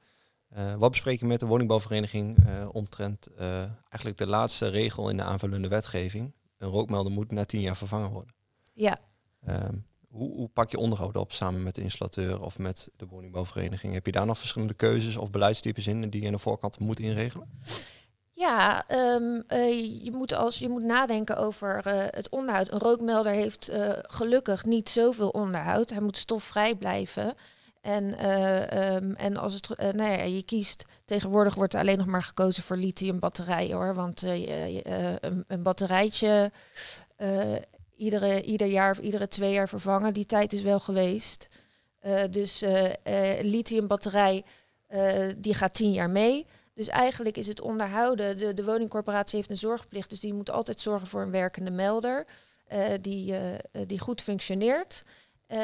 Eh, 0.48 0.74
wat 0.74 0.90
bespreek 0.90 1.20
je 1.20 1.26
met 1.26 1.40
de 1.40 1.46
woningbouwvereniging 1.46 2.38
eh, 2.46 2.68
omtrent 2.72 3.26
eh, 3.26 3.58
eigenlijk 3.88 4.16
de 4.16 4.26
laatste 4.26 4.68
regel 4.68 5.08
in 5.10 5.16
de 5.16 5.22
aanvullende 5.22 5.68
wetgeving? 5.68 6.34
Een 6.58 6.68
rookmelder 6.68 7.12
moet 7.12 7.30
na 7.30 7.44
tien 7.44 7.60
jaar 7.60 7.76
vervangen 7.76 8.10
worden. 8.10 8.34
ja. 8.72 8.98
Hoe, 10.16 10.48
pak 10.48 10.70
je 10.70 10.78
onderhoud 10.78 11.16
op 11.16 11.32
samen 11.32 11.62
met 11.62 11.74
de 11.74 11.82
installateur 11.82 12.42
of 12.42 12.58
met 12.58 12.90
de 12.96 13.06
woningbouwvereniging? 13.06 13.92
Heb 13.94 14.06
je 14.06 14.12
daar 14.12 14.26
nog 14.26 14.38
verschillende 14.38 14.74
keuzes 14.74 15.16
of 15.16 15.30
beleidstypes 15.30 15.86
in 15.86 16.10
die 16.10 16.20
je 16.20 16.26
aan 16.26 16.32
de 16.32 16.38
voorkant 16.38 16.78
moet 16.78 17.00
inregelen? 17.00 17.48
Ja, 18.32 18.88
ehm, 18.88 19.40
eh, 19.46 20.04
je, 20.04 20.10
moet 20.12 20.34
als, 20.34 20.58
je 20.58 20.68
moet 20.68 20.82
nadenken 20.82 21.36
over 21.36 21.86
eh, 21.86 21.94
het 22.10 22.28
onderhoud. 22.28 22.72
Een 22.72 22.78
rookmelder 22.78 23.32
heeft 23.32 23.68
eh, 23.68 23.90
gelukkig 24.02 24.64
niet 24.64 24.88
zoveel 24.88 25.28
onderhoud. 25.28 25.90
Hij 25.90 26.00
moet 26.00 26.16
stofvrij 26.16 26.74
blijven. 26.74 27.34
En, 27.80 28.18
eh, 28.18 28.94
ehm, 28.94 29.12
en 29.12 29.36
als 29.36 29.54
het, 29.54 29.68
nou 29.78 30.10
ja, 30.10 30.22
je 30.22 30.42
kiest, 30.42 30.84
tegenwoordig 31.04 31.54
wordt 31.54 31.74
alleen 31.74 31.98
nog 31.98 32.06
maar 32.06 32.22
gekozen 32.22 32.62
voor 32.62 32.76
lithiumbatterijen 32.76 33.76
hoor. 33.76 33.94
Want 33.94 34.22
een, 34.22 35.44
een 35.46 35.62
batterijtje 35.62 36.50
eh, 37.16 37.54
iedere, 37.96 38.42
ieder 38.42 38.66
jaar 38.66 38.90
of 38.90 38.98
iedere 38.98 39.28
twee 39.28 39.52
jaar 39.52 39.68
vervangen, 39.68 40.12
die 40.12 40.26
tijd 40.26 40.52
is 40.52 40.62
wel 40.62 40.80
geweest. 40.80 41.48
Eh, 42.06 42.22
dus 42.30 42.62
eh 42.62 42.92
eh, 43.02 43.44
lithiumbatterij, 43.44 44.44
die 45.36 45.54
gaat 45.54 45.74
tien 45.74 45.92
jaar 45.92 46.10
mee. 46.10 46.46
Dus 46.74 46.88
eigenlijk 46.88 47.36
is 47.36 47.46
het 47.46 47.60
onderhouden. 47.60 48.38
De, 48.38 48.54
de 48.54 48.64
woningcorporatie 48.64 49.36
heeft 49.36 49.50
een 49.50 49.56
zorgplicht, 49.56 50.10
dus 50.10 50.20
die 50.20 50.34
moet 50.34 50.50
altijd 50.50 50.80
zorgen 50.80 51.06
voor 51.06 51.22
een 51.22 51.30
werkende 51.30 51.70
melder 51.70 52.26
die, 53.00 53.34
die 53.86 53.98
goed 53.98 54.22
functioneert. 54.22 55.04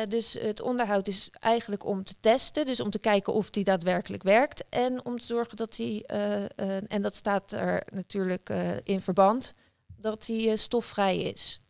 Dus 0.08 0.32
het 0.32 0.60
onderhoud 0.60 1.08
is 1.08 1.28
eigenlijk 1.32 1.84
om 1.84 2.04
te 2.04 2.14
testen, 2.20 2.66
dus 2.66 2.80
om 2.80 2.90
te 2.90 2.98
kijken 2.98 3.32
of 3.32 3.50
die 3.50 3.64
daadwerkelijk 3.64 4.22
werkt 4.22 4.64
en 4.68 5.04
om 5.04 5.18
te 5.18 5.26
zorgen 5.26 5.56
dat 5.56 5.74
die, 5.74 6.06
en 6.86 7.02
dat 7.02 7.14
staat 7.14 7.52
er 7.52 7.82
natuurlijk 7.94 8.50
in 8.84 9.00
verband, 9.00 9.54
dat 9.96 10.24
die 10.24 10.56
stofvrij 10.56 11.18
is. 11.18 11.61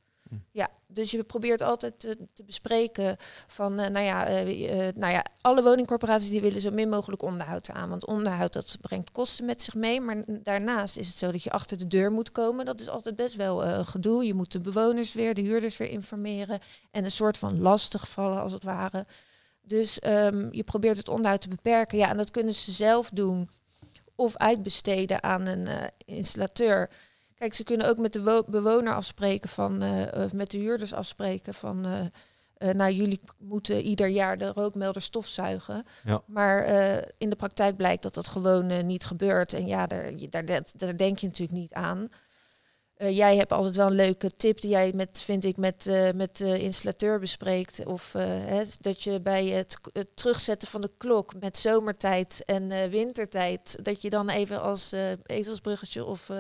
Ja, 0.51 0.71
dus 0.87 1.11
je 1.11 1.25
probeert 1.25 1.63
altijd 1.63 2.01
te, 2.01 2.19
te 2.35 2.45
bespreken 2.45 3.17
van, 3.47 3.79
eh, 3.79 3.91
nou, 3.91 4.05
ja, 4.05 4.27
eh, 4.27 4.89
eh, 4.89 4.95
nou 4.95 5.13
ja, 5.13 5.25
alle 5.41 5.63
woningcorporaties 5.63 6.29
die 6.29 6.41
willen 6.41 6.61
zo 6.61 6.71
min 6.71 6.89
mogelijk 6.89 7.23
onderhoud 7.23 7.71
aan. 7.71 7.89
Want 7.89 8.07
onderhoud 8.07 8.53
dat 8.53 8.77
brengt 8.81 9.11
kosten 9.11 9.45
met 9.45 9.63
zich 9.63 9.75
mee. 9.75 10.01
Maar 10.01 10.25
daarnaast 10.27 10.97
is 10.97 11.09
het 11.09 11.17
zo 11.17 11.33
dat 11.33 11.43
je 11.43 11.51
achter 11.51 11.79
de 11.79 11.87
deur 11.87 12.13
moet 12.13 12.33
komen. 12.33 12.65
Dat 12.65 12.81
is 12.81 12.89
altijd 12.89 13.17
best 13.17 13.37
wel 13.37 13.65
een 13.65 13.87
gedoe. 13.87 14.27
Je 14.27 14.35
moet 14.35 14.53
de 14.53 14.61
bewoners 14.61 15.13
weer, 15.13 15.35
de 15.35 15.41
huurders 15.41 15.77
weer 15.77 15.91
informeren. 15.91 16.61
En 16.91 17.05
een 17.05 17.11
soort 17.11 17.39
van 17.39 17.61
lastig 17.61 18.09
vallen 18.09 18.41
als 18.41 18.53
het 18.53 18.65
ware. 18.65 19.07
Dus 19.63 19.99
ehm, 19.99 20.49
je 20.51 20.65
probeert 20.65 20.97
het 20.97 21.09
onderhoud 21.09 21.41
te 21.41 21.49
beperken. 21.49 21.99
Ja, 21.99 22.09
en 22.09 22.17
dat 22.17 22.31
kunnen 22.31 22.55
ze 22.55 22.71
zelf 22.71 23.11
doen. 23.11 23.51
Of 24.15 24.37
uitbesteden 24.37 25.23
aan 25.23 25.47
een 25.47 25.69
installateur. 26.05 26.91
Kijk, 27.43 27.55
ze 27.55 27.65
kunnen 27.65 27.89
ook 27.89 27.99
met 27.99 28.13
de 28.13 28.23
wo- 28.23 28.45
bewoner 28.47 28.95
afspreken 28.95 29.49
van, 29.49 29.83
eh, 29.83 30.25
of 30.25 30.33
met 30.33 30.51
de 30.51 30.59
huurders 30.59 30.93
afspreken 30.93 31.55
van, 31.55 31.85
eh, 31.85 32.01
eh, 32.69 32.75
nou 32.75 32.93
jullie 32.93 33.21
moeten 33.39 33.81
ieder 33.81 34.07
jaar 34.07 34.39
de 34.39 34.53
rookmelder 34.53 35.03
stofzuigen. 35.03 35.87
Ja. 36.05 36.23
Maar 36.27 36.67
in 37.19 37.31
de 37.31 37.37
praktijk 37.37 37.77
blijkt 37.77 38.03
dat 38.03 38.15
dat 38.15 38.29
gewoon 38.29 38.87
niet 38.87 39.05
gebeurt. 39.05 39.53
En 39.53 39.67
ja, 39.67 39.87
daar, 39.87 40.13
daar, 40.31 40.63
daar 40.77 40.97
denk 40.97 41.19
je 41.19 41.27
natuurlijk 41.27 41.59
niet 41.59 41.73
aan. 41.73 42.09
Jij 42.97 43.37
hebt 43.37 43.53
altijd 43.53 43.77
wel 43.77 43.87
een 43.87 43.93
leuke 43.93 44.31
tip 44.37 44.61
die 44.61 44.71
jij 44.71 44.93
met, 44.97 45.23
vind 45.23 45.45
ik, 45.45 45.57
met, 45.57 45.91
met 46.15 46.37
de 46.37 46.61
installateur 46.61 47.19
bespreekt. 47.19 47.87
Of 47.87 48.13
hè, 48.19 48.63
dat 48.81 49.03
je 49.03 49.21
bij 49.21 49.47
het, 49.47 49.77
het 49.93 50.17
terugzetten 50.17 50.69
van 50.69 50.81
de 50.81 50.91
klok 50.97 51.41
met 51.41 51.59
zomertijd 51.59 52.43
en 52.45 52.91
wintertijd, 52.91 53.79
dat 53.85 54.03
je 54.03 54.11
dan 54.11 54.29
even 54.29 54.63
als 54.63 54.93
ezelsbruggetje 55.27 56.05
of 56.05 56.31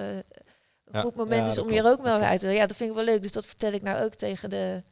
een 0.92 1.02
goed 1.02 1.16
moment 1.16 1.42
ja, 1.46 1.52
is 1.52 1.58
om 1.58 1.70
je 1.70 1.80
klopt. 1.80 2.06
uit 2.06 2.40
te 2.40 2.46
doen. 2.46 2.54
Ja, 2.54 2.66
dat 2.66 2.76
vind 2.76 2.90
ik 2.90 2.96
wel 2.96 3.04
leuk. 3.04 3.22
Dus 3.22 3.32
dat 3.32 3.46
vertel 3.46 3.72
ik 3.72 3.82
nou 3.82 4.04
ook 4.04 4.14
tegen 4.14 4.50
de 4.50 4.82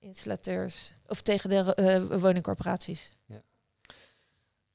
installateurs 0.00 0.92
of 1.06 1.22
tegen 1.22 1.48
de 1.48 1.74
eh, 1.74 2.20
woningcorporaties. 2.20 3.12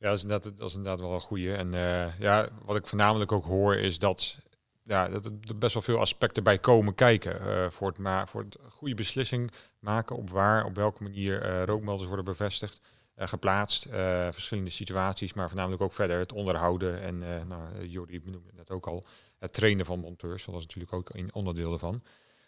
Ja, 0.04 0.10
dat 0.10 0.18
is 0.18 0.24
inderdaad, 0.24 0.58
dat 0.58 0.70
is 0.70 0.76
inderdaad 0.76 1.00
wel 1.00 1.14
een 1.14 1.22
goede. 1.22 1.56
En 1.56 1.74
eh, 1.74 2.20
ja, 2.20 2.50
wat 2.66 2.76
ik 2.76 2.88
voornamelijk 2.88 3.32
ook 3.32 3.46
hoor 3.46 3.76
is 3.76 4.00
dat, 4.00 4.38
ja, 4.84 5.10
dat 5.10 5.26
er 5.26 5.58
best 5.58 5.74
wel 5.74 5.84
veel 5.84 6.00
aspecten 6.00 6.44
bij 6.44 6.60
komen 6.60 6.96
kijken. 6.96 7.40
eh, 7.42 7.70
voor, 7.70 7.88
het 7.88 7.98
ma 7.98 8.26
voor 8.26 8.42
het 8.42 8.58
goede 8.70 8.96
beslissing 8.96 9.52
maken 9.80 10.16
op 10.16 10.30
waar, 10.30 10.66
op 10.66 10.76
welke 10.76 11.04
manier 11.04 11.42
eh, 11.42 11.64
rookmelders 11.64 12.08
worden 12.08 12.26
bevestigd, 12.26 12.86
geplaatst. 13.18 13.86
eh, 13.86 14.28
verschillende 14.32 14.70
situaties, 14.70 15.34
maar 15.34 15.48
voornamelijk 15.48 15.82
ook 15.82 15.94
verder 15.94 16.20
het 16.20 16.32
onderhouden. 16.34 17.02
En 17.02 17.22
uh, 17.22 17.28
nou, 17.48 17.88
Jordi 17.88 18.22
benoemde 18.22 18.48
het 18.48 18.56
net 18.58 18.70
ook 18.72 18.88
al, 18.88 19.04
het 19.40 19.54
trainen 19.54 19.86
van 19.86 20.00
monteurs. 20.00 20.46
Dat 20.46 20.56
is 20.56 20.62
natuurlijk 20.62 20.94
ook 20.94 21.10
een 21.14 21.34
onderdeel 21.34 21.72
ervan. 21.74 22.04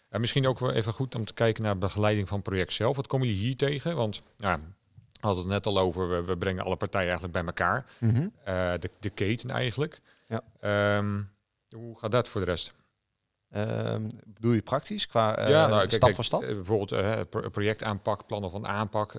En 0.08 0.20
misschien 0.20 0.46
ook 0.46 0.58
wel 0.58 0.72
even 0.72 0.92
goed 0.92 1.14
om 1.14 1.24
te 1.24 1.34
kijken 1.34 1.62
naar 1.62 1.78
begeleiding 1.78 2.28
van 2.28 2.36
het 2.38 2.46
project 2.48 2.72
zelf. 2.72 2.96
Wat 2.96 3.06
komen 3.06 3.26
jullie 3.26 3.42
hier 3.42 3.56
tegen? 3.56 3.96
Want 3.96 4.20
ja, 4.36 4.56
We 5.12 5.20
hadden 5.20 5.42
het 5.44 5.52
net 5.52 5.66
al 5.66 5.78
over, 5.78 6.08
we, 6.08 6.24
we 6.24 6.36
brengen 6.36 6.64
alle 6.64 6.76
partijen 6.76 7.08
eigenlijk 7.08 7.32
bij 7.38 7.44
elkaar. 7.46 7.86
Mhm. 8.00 8.28
Eh, 8.44 8.72
de, 8.80 8.90
de 9.00 9.10
keten 9.10 9.50
eigenlijk. 9.50 10.00
Ja. 10.28 10.40
Ehm, 10.60 11.22
hoe 11.76 11.98
gaat 11.98 12.10
dat 12.12 12.28
voor 12.28 12.40
de 12.40 12.46
rest? 12.46 12.74
Ehm, 13.50 14.08
bedoel 14.26 14.52
je 14.52 14.62
praktisch 14.62 15.06
qua 15.06 15.36
eh, 15.36 15.48
ja, 15.48 15.66
nou, 15.66 15.86
stap 15.88 16.00
kijk, 16.00 16.14
voor 16.14 16.24
stap? 16.24 16.42
eh, 16.42 16.48
bijvoorbeeld 16.54 16.92
eh, 16.92 17.20
pro- 17.30 17.48
projectaanpak, 17.50 18.26
plannen 18.26 18.50
van 18.50 18.66
aanpak. 18.66 19.14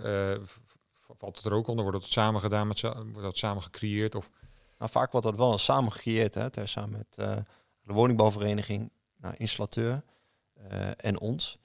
Eh, 1.10 1.15
valt 1.17 1.36
het 1.36 1.46
er 1.46 1.54
ook 1.54 1.67
onder? 1.67 1.86
Wordt 1.86 2.02
het 2.04 2.12
samen 2.12 2.41
gedaan, 2.41 2.67
met, 2.67 2.82
wordt 2.82 3.22
dat 3.22 3.38
samen 3.38 3.63
gecreëerd? 3.63 4.15
Of, 4.15 4.32
Nou, 4.78 4.91
vaak 4.91 5.12
wordt 5.12 5.26
dat 5.28 5.36
wel 5.36 5.58
samen 5.58 5.91
gecreëerd, 5.91 6.34
hè, 6.34 6.50
ter- 6.50 6.67
samen 6.67 6.91
met 6.98 7.17
eh, 7.28 7.36
de 7.82 7.93
woningbouwvereniging, 7.93 8.91
nou, 9.17 9.36
installateur 9.38 10.04
eh, 10.54 10.89
en 10.98 11.20
ons. 11.20 11.58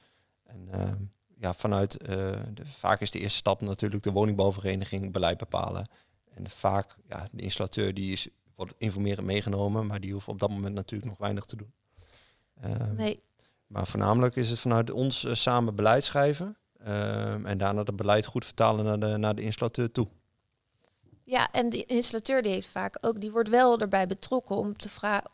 En 0.44 0.68
ehm, 0.70 0.96
ja, 1.38 1.54
vanuit, 1.54 1.96
eh, 1.96 2.16
de, 2.54 2.66
vaak 2.66 3.00
is 3.00 3.10
de 3.10 3.18
eerste 3.18 3.38
stap 3.38 3.60
natuurlijk 3.60 4.02
de 4.02 4.10
woningbouwvereniging 4.12 5.12
beleid 5.12 5.38
bepalen. 5.38 5.88
En 6.34 6.50
vaak, 6.50 6.96
ja, 7.08 7.28
de 7.32 7.42
installateur 7.42 7.94
die 7.94 8.12
is, 8.12 8.28
wordt 8.54 8.74
informerend 8.78 9.26
meegenomen, 9.26 9.86
maar 9.86 10.00
die 10.00 10.12
hoeft 10.12 10.28
op 10.28 10.38
dat 10.38 10.50
moment 10.50 10.74
natuurlijk 10.74 11.10
nog 11.10 11.18
weinig 11.18 11.44
te 11.44 11.56
doen. 11.56 11.72
Ehm, 12.60 12.94
Nee, 12.94 13.22
Maar 13.66 13.86
voornamelijk 13.86 14.36
is 14.36 14.50
het 14.50 14.58
vanuit 14.60 14.90
ons 14.90 15.24
eh, 15.24 15.34
samen 15.34 15.74
beleid 15.74 16.04
schrijven. 16.04 16.56
Ehm, 16.84 17.46
en 17.46 17.58
daarna 17.58 17.82
het 17.82 17.96
beleid 17.96 18.26
goed 18.26 18.44
vertalen 18.44 18.84
naar 18.84 18.98
de, 19.00 19.16
naar 19.16 19.34
de 19.34 19.42
installateur 19.42 19.92
toe. 19.92 20.08
Ja, 21.24 21.50
en 21.50 21.68
de 21.68 21.84
installateur 21.84 22.42
die 22.42 22.52
heeft 22.52 22.68
vaak 22.68 22.98
ook, 23.00 23.20
die 23.20 23.30
wordt 23.30 23.48
wel 23.48 23.78
erbij 23.78 24.06
betrokken 24.06 24.56
om 24.56 24.74
te 24.74 24.88
vragen 24.88 25.30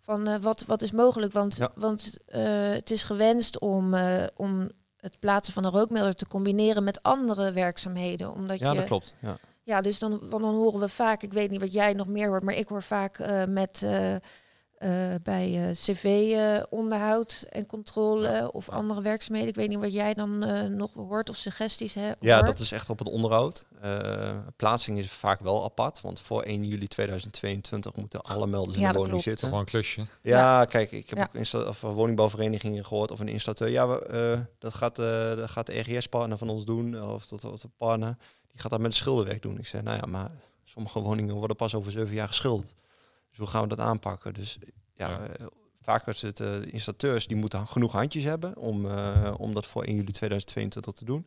van 0.00 0.26
eh, 0.26 0.40
wat, 0.40 0.64
wat 0.66 0.82
is 0.82 0.92
mogelijk. 0.92 1.32
Want, 1.32 1.56
Ja. 1.56 1.70
want 1.74 2.16
eh, 2.26 2.42
het 2.70 2.90
is 2.90 3.02
gewenst 3.02 3.58
om, 3.58 3.94
eh, 3.94 4.24
om 4.36 4.68
het 4.96 5.18
plaatsen 5.18 5.52
van 5.54 5.64
een 5.64 5.70
rookmelder 5.70 6.14
te 6.14 6.26
combineren 6.26 6.84
met 6.84 7.02
andere 7.02 7.52
werkzamheden. 7.52 8.32
Omdat 8.32 8.58
Ja, 8.58 8.70
je, 8.70 8.76
dat 8.76 8.86
klopt. 8.86 9.14
Ja. 9.18 9.36
Ja, 9.62 9.80
dus 9.80 9.98
dan, 9.98 10.10
want 10.10 10.42
dan 10.42 10.54
horen 10.54 10.80
we 10.80 10.88
vaak, 10.88 11.22
ik 11.22 11.32
weet 11.32 11.50
niet 11.50 11.60
wat 11.60 11.72
jij 11.72 11.92
nog 11.92 12.06
meer 12.06 12.28
hoort, 12.28 12.42
maar 12.42 12.54
ik 12.54 12.68
hoor 12.68 12.82
vaak 12.82 13.18
eh, 13.18 13.44
met 13.44 13.86
eh, 14.80 15.14
eh, 15.14 15.20
bij 15.22 15.70
cv-onderhoud 15.72 17.44
en 17.50 17.66
controle 17.66 18.50
of 18.52 18.68
andere 18.68 19.02
werkzaamheden. 19.02 19.48
Ik 19.50 19.54
weet 19.56 19.68
niet 19.68 19.78
wat 19.78 19.92
jij 19.92 20.14
dan 20.14 20.42
eh, 20.42 20.62
nog 20.68 20.92
hoort 20.94 21.28
of 21.28 21.36
suggesties 21.36 21.94
hebt. 21.94 22.16
Ja, 22.20 22.42
dat 22.42 22.58
is 22.58 22.72
echt 22.72 22.90
op 22.90 22.98
het 22.98 23.08
onderhoud. 23.08 23.64
Eh, 23.80 24.38
plaatsing 24.56 24.98
is 24.98 25.10
vaak 25.10 25.40
wel 25.40 25.64
apart, 25.64 26.00
want 26.00 26.20
voor 26.20 26.42
1 26.42 26.64
juli 26.64 26.86
2022 26.88 27.94
moeten 27.96 28.22
alle 28.22 28.46
melders 28.46 28.74
in 28.76 28.80
de 28.80 28.86
dat 28.86 28.94
woning 28.96 29.10
klopt. 29.10 29.24
zitten. 29.28 29.50
wel 29.50 29.58
een 29.58 29.64
klusje? 29.64 30.06
Ja, 30.22 30.64
kijk, 30.64 30.92
ik 30.92 31.08
heb 31.08 31.18
Ja. 31.18 31.24
ook 31.24 31.34
insta- 31.34 31.68
of 31.68 31.82
eh, 31.82 31.92
woningbouwverenigingen 31.92 32.84
gehoord 32.84 33.10
of 33.10 33.20
een 33.20 33.28
installateur. 33.28 33.68
Ja, 33.68 33.88
we, 33.88 33.98
eh, 34.06 34.40
dat, 34.58 34.74
gaat, 34.74 34.98
eh, 34.98 35.36
dat 35.36 35.50
gaat 35.50 35.66
de 35.66 35.78
RGS-partner 35.78 36.38
van 36.38 36.48
ons 36.50 36.64
doen, 36.64 37.02
of 37.02 37.26
dat 37.26 37.44
of 37.44 37.60
de 37.60 37.68
partner. 37.76 38.16
Die 38.52 38.60
gaat 38.60 38.70
dat 38.70 38.80
met 38.80 38.88
het 38.92 39.00
schilderwerk 39.00 39.42
doen. 39.42 39.58
Ik 39.58 39.66
zei, 39.66 39.82
nou 39.82 39.96
ja, 39.96 40.06
maar 40.06 40.30
sommige 40.64 41.00
woningen 41.00 41.34
worden 41.34 41.56
pas 41.56 41.74
over 41.74 41.90
zeven 41.92 42.14
jaar 42.14 42.28
geschilderd. 42.28 42.74
Dus 43.30 43.38
hoe 43.38 43.46
gaan 43.46 43.62
we 43.62 43.68
dat 43.68 43.78
aanpakken? 43.78 44.34
Dus 44.34 44.58
ja, 44.94 45.08
Ja. 45.08 45.18
eh, 45.26 45.46
vaak 45.82 46.06
is 46.06 46.22
het 46.22 46.40
eh, 46.40 46.46
de 46.52 46.70
installateurs 46.70 47.26
die 47.26 47.36
moeten 47.36 47.66
genoeg 47.66 47.92
handjes 47.92 48.24
hebben 48.24 48.56
om, 48.56 48.86
eh, 48.90 49.34
om 49.36 49.54
dat 49.54 49.66
voor 49.66 49.82
1 49.84 49.96
juli 49.96 50.12
2022 50.12 50.92
te 50.94 51.04
doen. 51.04 51.26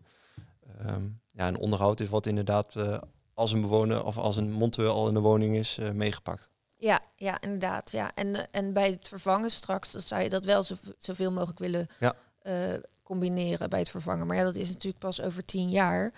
Ehm, 0.80 1.04
ja, 1.32 1.48
en 1.48 1.58
onderhoud 1.58 2.00
is 2.00 2.10
wat 2.10 2.26
inderdaad 2.26 2.76
eh, 2.76 2.98
als 3.34 3.52
een 3.52 3.62
bewoner 3.62 4.06
of 4.06 4.18
als 4.18 4.38
een 4.38 4.52
monteur 4.52 4.90
al 4.90 5.08
in 5.08 5.14
de 5.14 5.20
woning 5.20 5.56
is 5.56 5.78
eh, 5.78 5.92
meegepakt. 5.92 6.50
Ja, 6.78 7.02
ja, 7.16 7.42
inderdaad. 7.42 7.92
Ja. 7.92 8.12
En, 8.16 8.52
en 8.52 8.74
bij 8.74 8.90
het 8.92 9.08
vervangen 9.08 9.50
straks, 9.52 9.92
dan 9.92 10.02
zou 10.02 10.22
je 10.22 10.30
dat 10.30 10.46
wel 10.46 10.64
zo, 10.64 10.76
zoveel 10.98 11.32
mogelijk 11.32 11.60
willen 11.60 11.88
Ja. 12.00 12.14
eh, 12.42 12.56
combineren 13.04 13.70
bij 13.70 13.80
het 13.80 13.90
vervangen. 13.90 14.28
Maar 14.28 14.38
ja, 14.38 14.44
dat 14.44 14.56
is 14.56 14.68
natuurlijk 14.68 15.00
pas 15.00 15.22
over 15.22 15.46
tien 15.46 15.70
jaar. 15.70 16.14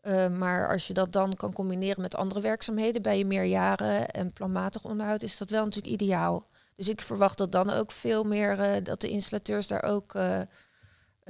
Eh, 0.00 0.28
maar 0.28 0.68
als 0.68 0.86
je 0.86 0.94
dat 0.94 1.12
dan 1.12 1.34
kan 1.34 1.52
combineren 1.52 2.02
met 2.02 2.16
andere 2.16 2.40
werkzaamheden 2.40 3.02
bij 3.02 3.18
je 3.18 3.24
meerjaren 3.24 4.10
en 4.10 4.32
planmatig 4.32 4.84
onderhoud, 4.84 5.22
is 5.22 5.36
dat 5.36 5.50
wel 5.50 5.64
natuurlijk 5.64 5.92
ideaal. 5.92 6.48
Dus 6.76 6.88
ik 6.88 7.00
verwacht 7.00 7.38
dat 7.38 7.52
dan 7.52 7.70
ook 7.70 7.92
veel 7.92 8.24
meer, 8.24 8.58
eh, 8.58 8.84
dat 8.84 9.00
de 9.00 9.08
installateurs 9.08 9.66
daar 9.66 9.82
ook 9.82 10.14
eh, 10.14 10.40
eh, 10.40 10.46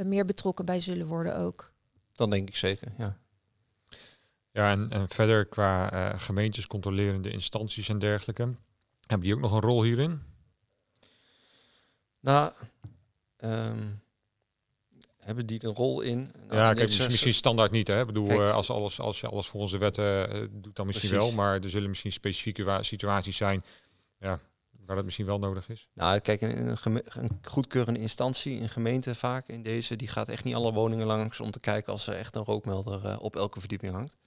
meer 0.05 0.25
betrokken 0.25 0.65
bij 0.65 0.81
zullen 0.81 1.07
worden 1.07 1.37
ook. 1.37 1.73
Dan 2.15 2.31
denk 2.31 2.49
ik 2.49 2.57
zeker, 2.57 2.93
ja. 2.97 3.17
Ja, 4.53 4.71
en, 4.71 4.91
en 4.91 5.09
verder 5.09 5.47
qua 5.47 5.93
eh, 5.93 6.21
gemeentes, 6.21 6.67
controlerende 6.67 7.31
instanties 7.31 7.89
en 7.89 7.99
dergelijke. 7.99 8.43
Hebben 9.07 9.27
die 9.27 9.35
ook 9.35 9.43
nog 9.43 9.53
een 9.53 9.61
rol 9.61 9.83
hierin? 9.83 10.23
Nou, 12.21 12.53
ehm, 13.37 13.93
hebben 15.21 15.47
die 15.47 15.65
een 15.65 15.75
rol 15.75 16.01
in? 16.01 16.19
Nou, 16.19 16.61
ja, 16.61 16.75
kijk, 16.75 16.89
net 16.99 17.09
misschien, 17.09 17.35
standaard 17.35 17.71
niet. 17.71 17.89
Hè? 17.89 18.01
Ik 18.01 18.07
bedoel, 18.07 18.27
Kijk, 18.27 18.41
eh, 18.41 18.55
als, 18.55 18.71
alles, 18.71 19.01
als 19.01 19.21
je 19.21 19.27
alles 19.27 19.47
volgens 19.47 19.73
de 19.73 19.79
wetten 19.79 20.31
eh, 20.31 20.41
doet, 20.51 20.77
dan 20.77 20.87
misschien 20.87 21.09
Precies. 21.09 21.27
wel. 21.27 21.37
Maar 21.45 21.61
er 21.61 21.71
zullen 21.71 21.89
misschien 21.89 22.13
specifieke 22.13 22.79
situaties 22.81 23.37
zijn 23.37 23.63
ja, 24.19 24.41
waar 24.87 24.97
dat 24.97 25.05
misschien 25.05 25.27
wel 25.27 25.39
nodig 25.39 25.69
is. 25.69 25.89
Nou, 25.95 26.19
kijk, 26.19 26.41
een, 26.41 26.77
een, 26.85 27.39
goedkeurende 27.43 28.01
instantie, 28.01 28.61
een 28.61 28.69
gemeente 28.69 29.15
vaak 29.15 29.49
in 29.49 29.63
deze, 29.63 29.97
die 29.97 30.09
gaat 30.09 30.29
echt 30.29 30.45
niet 30.45 30.55
alle 30.55 30.73
woningen 30.73 31.07
langs 31.07 31.41
om 31.41 31.51
te 31.51 31.61
kijken 31.61 31.93
als 31.93 32.07
er 32.07 32.15
echt 32.15 32.37
een 32.37 32.45
rookmelder 32.45 33.07
eh, 33.07 33.17
op 33.21 33.37
elke 33.37 33.61
verdieping 33.61 33.93
hangt. 33.93 34.19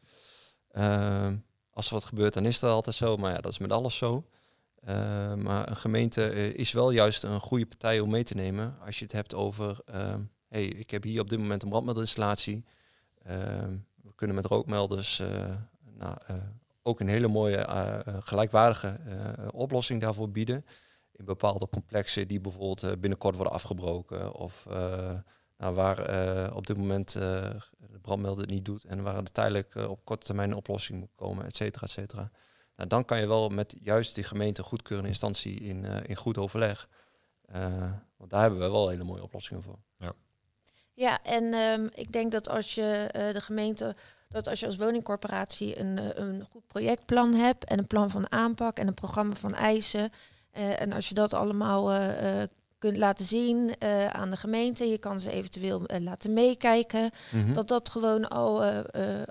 Ehm, 0.72 1.38
als 1.72 1.88
er 1.88 1.94
wat 1.94 2.04
gebeurt, 2.04 2.34
dan 2.34 2.46
is 2.46 2.60
dat 2.60 2.72
altijd 2.72 2.96
zo, 2.96 3.18
maar 3.18 3.32
ja, 3.32 3.42
dat 3.42 3.52
is 3.52 3.58
met 3.58 3.72
alles 3.72 3.98
zo. 3.98 4.28
Ehm, 4.76 5.42
maar 5.42 5.70
een 5.70 5.76
gemeente 5.76 6.54
is 6.54 6.72
wel 6.72 6.92
juist 6.92 7.24
een 7.24 7.40
goede 7.40 7.66
partij 7.66 8.00
om 8.00 8.10
mee 8.10 8.24
te 8.24 8.36
nemen 8.36 8.78
als 8.86 9.00
je 9.00 9.06
het 9.06 9.14
hebt 9.14 9.34
over, 9.34 9.80
ehm, 9.86 10.22
hey, 10.54 10.66
ik 10.66 10.92
heb 10.92 11.04
hier 11.04 11.22
op 11.22 11.30
dit 11.30 11.40
moment 11.40 11.64
een 11.64 11.70
brandmelderinstallatie. 11.70 12.66
Ehm, 13.24 13.76
we 14.04 14.14
kunnen 14.16 14.36
met 14.36 14.46
rookmelders 14.46 15.20
eh, 15.20 15.56
nou, 15.98 16.18
eh, 16.28 16.36
ook 16.82 17.00
een 17.00 17.08
hele 17.08 17.28
mooie 17.28 17.58
eh, 17.58 18.18
gelijkwaardige 18.20 19.00
oplossing 19.52 20.02
daarvoor 20.02 20.30
bieden 20.30 20.66
in 21.12 21.26
bepaalde 21.26 21.68
complexen 21.70 22.28
die 22.28 22.40
bijvoorbeeld 22.40 23.00
binnenkort 23.00 23.36
worden 23.36 23.54
afgebroken 23.54 24.34
of 24.34 24.66
nou, 25.58 25.76
waar 25.76 26.56
op 26.56 26.68
dit 26.68 26.78
moment 26.78 27.12
de 27.12 28.00
brandmelder 28.02 28.42
het 28.42 28.54
niet 28.54 28.66
doet 28.66 28.84
en 28.84 29.04
waar 29.04 29.18
er 29.18 29.32
tijdelijk 29.32 29.76
op 29.76 30.06
korte 30.06 30.26
termijn 30.26 30.50
een 30.50 30.58
oplossing 30.58 31.00
moet 31.00 31.16
komen, 31.16 31.46
et 31.46 31.56
cetera, 31.56 31.86
et 31.86 31.92
cetera. 31.92 32.32
Nou, 32.76 32.90
dan 32.90 33.06
kan 33.06 33.20
je 33.20 33.28
wel 33.28 33.50
met 33.50 33.76
juist 33.82 34.16
die 34.16 34.24
gemeente 34.24 34.64
goedkeurende 34.64 35.10
instantie 35.10 35.60
in, 35.60 35.84
in 35.86 36.16
goed 36.16 36.38
overleg. 36.38 36.90
Want 38.18 38.30
daar 38.30 38.42
hebben 38.42 38.60
we 38.60 38.70
wel 38.70 38.90
hele 38.90 39.04
mooie 39.04 39.24
oplossingen 39.24 39.64
voor. 39.64 39.78
Ja, 39.98 40.14
en 41.24 41.54
ehm, 41.54 41.88
ik 41.94 42.12
denk 42.12 42.32
dat 42.32 42.50
als 42.50 42.76
je 42.76 43.08
eh, 43.12 43.34
de 43.34 43.42
gemeente, 43.42 43.96
dat 44.30 44.48
als 44.48 44.60
je 44.60 44.66
als 44.66 44.78
woningcorporatie 44.78 45.80
een, 45.80 45.98
eh, 45.98 46.06
een 46.14 46.46
goed 46.52 46.68
projectplan 46.68 47.34
hebt 47.34 47.64
en 47.64 47.78
een 47.78 47.88
plan 47.88 48.10
van 48.10 48.32
aanpak 48.32 48.78
en 48.78 48.88
een 48.88 48.94
programma 48.94 49.34
van 49.36 49.54
eisen. 49.56 50.10
eh, 50.52 50.82
en 50.82 50.94
als 50.94 51.10
je 51.10 51.14
dat 51.14 51.34
allemaal 51.34 51.92
kunt 52.78 52.98
laten 52.98 53.26
zien 53.26 53.82
aan 54.12 54.30
de 54.30 54.38
gemeente, 54.38 54.86
je 54.86 54.98
kan 54.98 55.20
ze 55.20 55.32
eventueel 55.32 55.82
laten 56.00 56.34
meekijken. 56.34 57.10
Hm? 57.30 57.54
Dat 57.54 57.68
dat 57.68 57.90
gewoon 57.90 58.30
al 58.30 58.66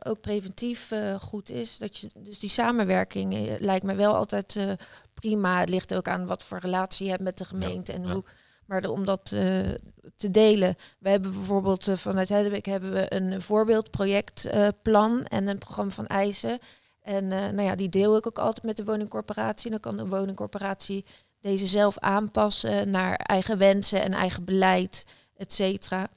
ook 0.04 0.20
preventief 0.20 0.92
goed 1.20 1.50
is. 1.50 1.78
Dat 1.78 1.96
je, 1.96 2.10
dus 2.18 2.38
die 2.38 2.50
samenwerking 2.50 3.56
lijkt 3.58 3.84
me 3.84 3.94
wel 3.94 4.14
altijd 4.14 4.76
prima. 5.14 5.60
Het 5.60 5.68
ligt 5.68 5.94
ook 5.94 6.08
aan 6.08 6.26
wat 6.26 6.42
voor 6.42 6.58
relatie 6.58 7.04
je 7.04 7.10
hebt 7.10 7.22
met 7.22 7.38
de 7.38 7.44
gemeente 7.44 7.92
en 7.92 8.02
ja. 8.02 8.12
hoe. 8.12 8.24
Maar 8.66 8.88
om 8.88 9.04
dat 9.04 9.32
eh, 9.34 9.68
te 10.16 10.30
delen. 10.30 10.76
We 10.98 11.08
hebben 11.08 11.32
bijvoorbeeld 11.32 11.88
eh, 11.88 11.96
vanuit 11.96 12.28
Hedwig 12.28 12.64
hebben 12.64 12.92
we 12.92 13.14
een 13.14 13.42
voorbeeldprojectplan 13.42 15.24
en 15.24 15.48
een 15.48 15.58
programma 15.58 15.92
van 15.92 16.06
eisen. 16.06 16.58
En 17.02 17.32
eh, 17.32 17.38
nou 17.38 17.62
ja, 17.62 17.74
die 17.74 17.88
deel 17.88 18.16
ik 18.16 18.26
ook 18.26 18.38
altijd 18.38 18.66
met 18.66 18.76
de 18.76 18.84
woningcorporatie. 18.84 19.70
Dan 19.70 19.80
kan 19.80 19.96
de 19.96 20.06
woningcorporatie 20.06 21.04
deze 21.40 21.66
zelf 21.66 21.98
aanpassen 21.98 22.90
naar 22.90 23.16
eigen 23.16 23.58
wensen 23.58 24.02
en 24.02 24.12
eigen 24.12 24.44
beleid, 24.44 25.06
et 25.36 25.52
cetera. 25.52 26.08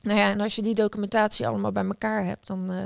Nou 0.00 0.18
ja, 0.18 0.30
en 0.30 0.40
als 0.40 0.56
je 0.56 0.62
die 0.62 0.74
documentatie 0.74 1.46
allemaal 1.46 1.72
bij 1.72 1.84
elkaar 1.84 2.24
hebt, 2.24 2.46
dan, 2.46 2.72
eh, 2.72 2.84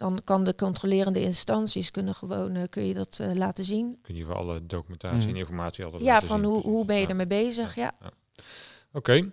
dan 0.00 0.20
kan 0.24 0.44
de 0.44 0.54
controlerende 0.54 1.20
instanties 1.22 1.90
kunnen 1.90 2.14
gewoon 2.14 2.54
eh, 2.54 2.62
kun 2.70 2.84
je 2.86 2.94
dat 2.94 3.18
eh, 3.20 3.30
laten 3.34 3.64
zien. 3.64 3.98
Kun 4.02 4.14
je 4.14 4.24
voor 4.24 4.34
alle 4.34 4.66
documentatie 4.66 5.20
en 5.22 5.28
Mhm. 5.28 5.36
informatie 5.36 5.84
altijd 5.84 6.02
Ja, 6.02 6.12
laten 6.12 6.28
van 6.28 6.40
zien. 6.40 6.48
hoe, 6.48 6.62
hoe 6.62 6.84
ben 6.84 6.96
je 6.96 7.02
Ja. 7.02 7.08
ermee 7.08 7.26
bezig? 7.26 7.74
Ja. 7.74 7.92
Oké. 8.92 9.30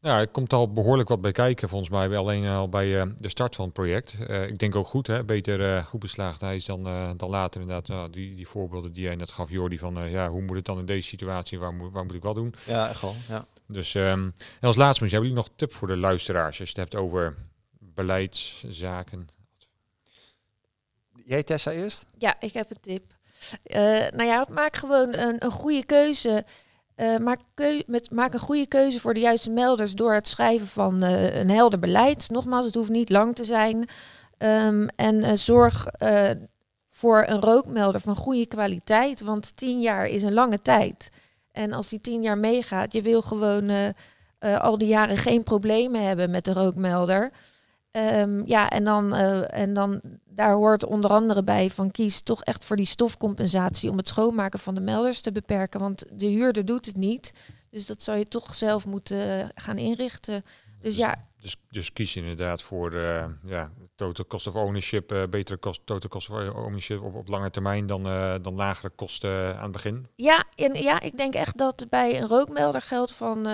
Nou, 0.00 0.20
er 0.20 0.28
komt 0.28 0.52
al 0.52 0.72
behoorlijk 0.72 1.08
wat 1.08 1.20
bij 1.20 1.32
kijken, 1.32 1.68
volgens 1.68 1.90
mij. 1.90 2.16
Alleen 2.16 2.46
al 2.46 2.68
bij 2.68 3.00
eh, 3.00 3.06
de 3.16 3.28
start 3.28 3.54
van 3.54 3.64
het 3.64 3.74
project. 3.74 4.14
Eh, 4.26 4.46
ik 4.46 4.58
denk 4.58 4.76
ook 4.76 4.86
goed, 4.86 5.06
hè? 5.06 5.24
beter 5.24 5.74
eh, 5.76 5.84
goed 5.84 6.00
beslaagd 6.00 6.40
hij 6.40 6.54
is 6.54 6.64
dan, 6.64 6.86
eh, 6.86 7.10
dan 7.16 7.30
later 7.30 7.60
inderdaad. 7.60 7.88
Nou, 7.88 8.10
die, 8.10 8.34
die 8.34 8.48
voorbeelden 8.48 8.92
die 8.92 9.02
jij 9.02 9.14
net 9.16 9.30
gaf, 9.30 9.50
Jordi, 9.50 9.78
van 9.78 9.98
eh, 9.98 10.10
ja, 10.12 10.30
hoe 10.30 10.42
moet 10.42 10.56
het 10.56 10.64
dan 10.64 10.78
in 10.78 10.86
deze 10.86 11.08
situatie, 11.08 11.58
waar 11.58 11.72
moet, 11.74 11.92
waar 11.92 12.04
moet 12.04 12.14
ik 12.14 12.22
wat 12.22 12.34
doen? 12.34 12.54
Ja, 12.66 12.88
echt 12.88 13.00
wel. 13.00 13.14
Ja. 13.28 13.44
Dus 13.66 13.94
ehm, 13.94 14.06
en 14.06 14.32
als 14.60 14.76
laatste, 14.76 15.02
misschien 15.02 15.08
hebben 15.10 15.28
jullie 15.28 15.34
nog 15.34 15.46
een 15.46 15.56
tip 15.56 15.72
voor 15.72 15.88
de 15.88 15.96
luisteraars? 15.96 16.60
Als 16.60 16.70
je 16.70 16.80
het 16.80 16.90
hebt 16.92 17.02
over 17.02 17.36
beleidszaken. 17.78 19.28
Jij 21.28 21.42
Tessa 21.42 21.70
eerst? 21.70 22.06
Ja, 22.18 22.36
ik 22.40 22.52
heb 22.52 22.70
een 22.70 22.80
tip. 22.80 23.02
Eh, 23.62 23.80
nou 24.10 24.24
ja, 24.24 24.46
maak 24.50 24.76
gewoon 24.76 25.14
een, 25.14 25.44
een 25.44 25.50
goede 25.50 25.84
keuze. 25.84 26.44
Eh, 26.94 27.16
maak, 27.16 27.40
keu 27.54 27.82
met, 27.86 28.10
maak 28.10 28.32
een 28.32 28.40
goede 28.40 28.66
keuze 28.66 29.00
voor 29.00 29.14
de 29.14 29.20
juiste 29.20 29.50
melders 29.50 29.92
door 29.92 30.14
het 30.14 30.28
schrijven 30.28 30.66
van 30.66 31.02
eh, 31.02 31.40
een 31.40 31.50
helder 31.50 31.78
beleid. 31.78 32.30
Nogmaals, 32.30 32.66
het 32.66 32.74
hoeft 32.74 32.90
niet 32.90 33.10
lang 33.10 33.34
te 33.34 33.44
zijn. 33.44 33.88
Ehm, 34.38 34.86
en 34.96 35.38
zorg 35.38 35.86
voor 36.90 37.24
een 37.26 37.40
rookmelder 37.40 38.00
van 38.00 38.16
goede 38.16 38.46
kwaliteit, 38.46 39.20
want 39.20 39.56
tien 39.56 39.80
jaar 39.80 40.06
is 40.06 40.22
een 40.22 40.32
lange 40.32 40.62
tijd. 40.62 41.10
En 41.52 41.72
als 41.72 41.88
die 41.88 42.00
tien 42.00 42.22
jaar 42.22 42.38
meegaat, 42.38 42.92
je 42.92 43.02
wil 43.02 43.22
gewoon 43.22 43.94
al 44.38 44.78
die 44.78 44.88
jaren 44.88 45.16
geen 45.16 45.42
problemen 45.42 46.06
hebben 46.06 46.30
met 46.30 46.44
de 46.44 46.52
rookmelder. 46.52 47.32
Ehm, 47.98 48.42
ja, 48.44 48.68
en 48.68 48.84
dan, 48.84 49.14
eh, 49.14 49.60
en 49.60 49.74
dan 49.74 50.00
daar 50.24 50.52
hoort 50.52 50.84
onder 50.84 51.10
andere 51.10 51.44
bij 51.44 51.70
van 51.70 51.90
kies 51.90 52.20
toch 52.20 52.42
echt 52.42 52.64
voor 52.64 52.76
die 52.76 52.86
stofcompensatie 52.86 53.90
om 53.90 53.96
het 53.96 54.08
schoonmaken 54.08 54.58
van 54.58 54.74
de 54.74 54.80
melders 54.80 55.20
te 55.20 55.32
beperken. 55.32 55.80
Want 55.80 56.04
de 56.12 56.26
huurder 56.26 56.64
doet 56.64 56.86
het 56.86 56.96
niet. 56.96 57.32
Dus 57.70 57.86
dat 57.86 58.02
zou 58.02 58.18
je 58.18 58.24
toch 58.24 58.54
zelf 58.54 58.86
moeten 58.86 59.40
eh, 59.40 59.46
gaan 59.54 59.78
inrichten. 59.78 60.44
Dus 60.80 60.96
ja, 60.96 61.26
Dus, 61.40 61.56
dus 61.70 61.92
kies 61.92 62.14
je 62.14 62.20
inderdaad 62.20 62.62
voor 62.62 62.92
eh, 62.92 63.24
ja, 63.44 63.70
total 63.96 64.26
cost 64.26 64.46
of 64.46 64.54
ownership, 64.54 65.12
eh, 65.12 65.22
betere 65.30 65.58
kost, 65.58 65.80
total 65.84 66.10
cost 66.10 66.30
of 66.30 66.54
ownership 66.54 67.02
op, 67.02 67.14
op 67.14 67.28
lange 67.28 67.50
termijn 67.50 67.86
dan, 67.86 68.02
dan 68.42 68.54
lagere 68.54 68.90
kosten 68.90 69.56
aan 69.56 69.62
het 69.62 69.72
begin. 69.72 70.06
Ja, 70.14 70.44
en 70.54 70.74
ja, 70.74 71.00
ik 71.00 71.16
denk 71.16 71.34
echt 71.34 71.58
dat 71.58 71.86
bij 71.88 72.20
een 72.20 72.26
rookmelder 72.26 72.80
geldt 72.80 73.12
van 73.12 73.46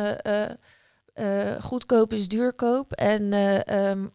goedkoop 1.61 2.13
is 2.13 2.29
duurkoop. 2.29 2.93
En 2.93 3.33
eh, 3.33 3.91
ehm, 3.91 4.07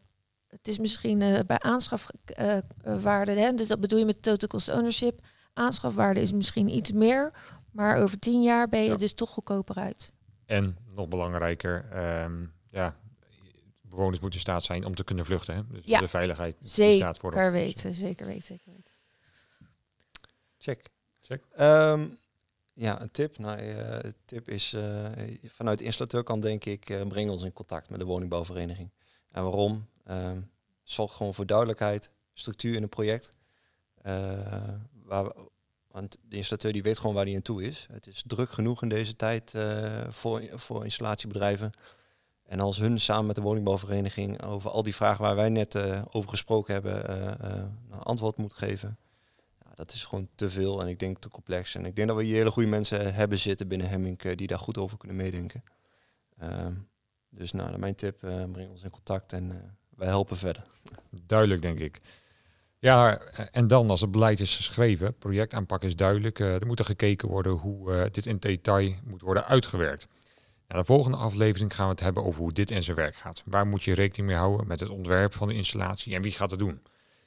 het 0.49 0.67
is 0.67 0.79
misschien 0.79 1.21
eh, 1.21 1.39
bij 1.47 1.59
aanschafwaarde, 1.59 3.31
hè, 3.31 3.53
dus 3.53 3.67
dat 3.67 3.79
bedoel 3.79 3.99
je 3.99 4.05
met 4.05 4.21
total 4.23 4.47
cost 4.49 4.69
ownership. 4.71 5.21
Aanschafwaarde 5.53 6.21
is 6.21 6.31
misschien 6.31 6.69
iets 6.75 6.91
meer, 6.91 7.31
maar 7.71 7.97
over 7.97 8.19
tien 8.19 8.41
jaar 8.41 8.69
ben 8.69 8.83
je 8.83 8.89
Ja. 8.89 8.95
dus 8.95 9.13
toch 9.13 9.29
goedkoper 9.29 9.75
uit. 9.75 10.11
En 10.45 10.77
nog 10.95 11.07
belangrijker, 11.07 11.85
ehm, 11.91 12.45
ja, 12.69 12.95
bewoners 13.81 14.19
moeten 14.19 14.39
in 14.39 14.45
staat 14.45 14.63
zijn 14.63 14.85
om 14.85 14.95
te 14.95 15.03
kunnen 15.03 15.25
vluchten. 15.25 15.55
Hè? 15.55 15.61
Dus 15.67 15.81
Ja, 15.85 15.99
de 15.99 16.07
veiligheid 16.07 16.75
die 16.75 16.95
staat 16.95 17.17
voor 17.17 17.33
Zeker 17.33 17.51
weten, 17.51 17.95
zeker 17.95 18.25
weten, 18.25 18.43
zeker 18.43 18.71
weten. 18.71 18.93
Check. 20.57 20.89
Check. 21.21 21.43
Ehm, 21.51 22.07
ja, 22.73 23.01
een 23.01 23.11
tip. 23.11 23.37
Nou, 23.37 23.57
eh, 23.57 24.11
tip 24.25 24.49
is 24.49 24.73
eh, 24.73 25.05
vanuit 25.45 25.77
de 25.77 25.83
installateurkant 25.83 26.41
denk 26.41 26.65
ik, 26.65 26.89
eh, 26.89 27.07
breng 27.07 27.29
ons 27.29 27.43
in 27.43 27.53
contact 27.53 27.89
met 27.89 27.99
de 27.99 28.05
woningbouwvereniging. 28.05 28.89
En 29.31 29.43
waarom? 29.43 29.87
Ehm, 30.09 30.41
zorg 30.83 31.13
gewoon 31.13 31.33
voor 31.33 31.45
duidelijkheid, 31.45 32.11
structuur 32.33 32.75
in 32.75 32.81
het 32.81 32.89
project. 32.89 33.33
Eh, 34.01 34.73
waar 35.03 35.31
want 35.87 36.17
de 36.27 36.35
installateur 36.35 36.73
die 36.73 36.83
weet 36.83 36.97
gewoon 36.97 37.15
waar 37.15 37.25
hij 37.25 37.35
aan 37.35 37.41
toe 37.41 37.63
is. 37.63 37.87
Het 37.91 38.07
is 38.07 38.23
druk 38.27 38.51
genoeg 38.51 38.81
in 38.81 38.89
deze 38.89 39.15
tijd 39.15 39.53
eh, 39.53 40.07
voor, 40.09 40.43
voor 40.53 40.83
installatiebedrijven. 40.83 41.71
En 42.43 42.59
als 42.59 42.77
hun 42.77 42.99
samen 42.99 43.25
met 43.25 43.35
de 43.35 43.41
woningbouwvereniging 43.41 44.43
over 44.43 44.69
al 44.69 44.83
die 44.83 44.95
vragen 44.95 45.23
waar 45.23 45.35
wij 45.35 45.49
net 45.49 45.75
eh, 45.75 46.01
over 46.11 46.29
gesproken 46.29 46.73
hebben, 46.73 47.11
een 47.91 47.99
antwoord 47.99 48.37
moet 48.37 48.53
geven. 48.53 48.97
Dat 49.75 49.93
is 49.93 50.05
gewoon 50.05 50.29
te 50.35 50.49
veel 50.49 50.81
en 50.81 50.87
ik 50.87 50.99
denk 50.99 51.19
te 51.19 51.29
complex. 51.29 51.75
En 51.75 51.85
ik 51.85 51.95
denk 51.95 52.07
dat 52.07 52.17
we 52.17 52.23
hier 52.23 52.35
hele 52.35 52.51
goede 52.51 52.69
mensen 52.69 53.13
hebben 53.13 53.39
zitten 53.39 53.67
binnen 53.67 53.89
Hemming 53.89 54.21
die 54.21 54.47
daar 54.47 54.59
goed 54.59 54.77
over 54.77 54.97
kunnen 54.97 55.17
meedenken. 55.17 55.63
Ehm, 56.37 56.73
dus 57.29 57.51
nou, 57.51 57.77
mijn 57.77 57.95
tip, 57.95 58.19
breng 58.51 58.69
ons 58.69 58.83
in 58.83 58.89
contact 58.89 59.33
en 59.33 59.77
wij 59.99 60.07
helpen 60.07 60.37
verder. 60.37 60.63
Duidelijk, 61.09 61.61
denk 61.61 61.79
ik. 61.79 61.99
Ja, 62.79 63.17
en 63.51 63.67
dan 63.67 63.89
als 63.89 64.01
het 64.01 64.11
beleid 64.11 64.39
is 64.39 64.55
geschreven, 64.55 65.17
projectaanpak 65.17 65.83
is 65.83 65.95
duidelijk, 65.95 66.39
eh, 66.39 66.53
er 66.53 66.67
moet 66.67 66.79
er 66.79 66.85
gekeken 66.85 67.27
worden 67.27 67.51
hoe 67.51 67.93
eh, 67.93 68.11
dit 68.11 68.25
in 68.25 68.37
detail 68.37 68.93
moet 69.03 69.21
worden 69.21 69.45
uitgewerkt. 69.45 70.07
Nou, 70.67 70.81
de 70.81 70.87
volgende 70.87 71.17
aflevering 71.17 71.75
gaan 71.75 71.85
we 71.85 71.91
het 71.91 71.99
hebben 71.99 72.23
over 72.23 72.41
hoe 72.41 72.53
dit 72.53 72.71
in 72.71 72.83
zijn 72.83 72.95
werk 72.95 73.15
gaat. 73.15 73.43
Waar 73.45 73.67
moet 73.67 73.83
je 73.83 73.93
rekening 73.93 74.27
mee 74.27 74.37
houden 74.37 74.67
met 74.67 74.79
het 74.79 74.89
ontwerp 74.89 75.33
van 75.33 75.47
de 75.47 75.53
installatie 75.53 76.15
en 76.15 76.21
wie 76.21 76.31
gaat 76.31 76.49
het 76.49 76.59
doen? 76.59 76.81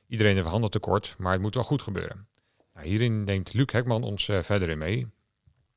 Iedereen 0.09 0.35
heeft 0.35 0.49
handen 0.49 0.71
tekort, 0.71 1.15
maar 1.19 1.33
het 1.33 1.43
moet 1.43 1.55
wel 1.55 1.65
goed 1.65 1.83
gebeuren. 1.83 2.27
Nou, 2.75 2.87
hierin 2.87 3.25
neemt 3.25 3.53
Luc 3.53 3.73
Hekman 3.73 4.03
ons 4.03 4.29
eh, 4.29 4.39
verder 4.43 4.69
in 4.69 4.79
mee. 4.79 5.07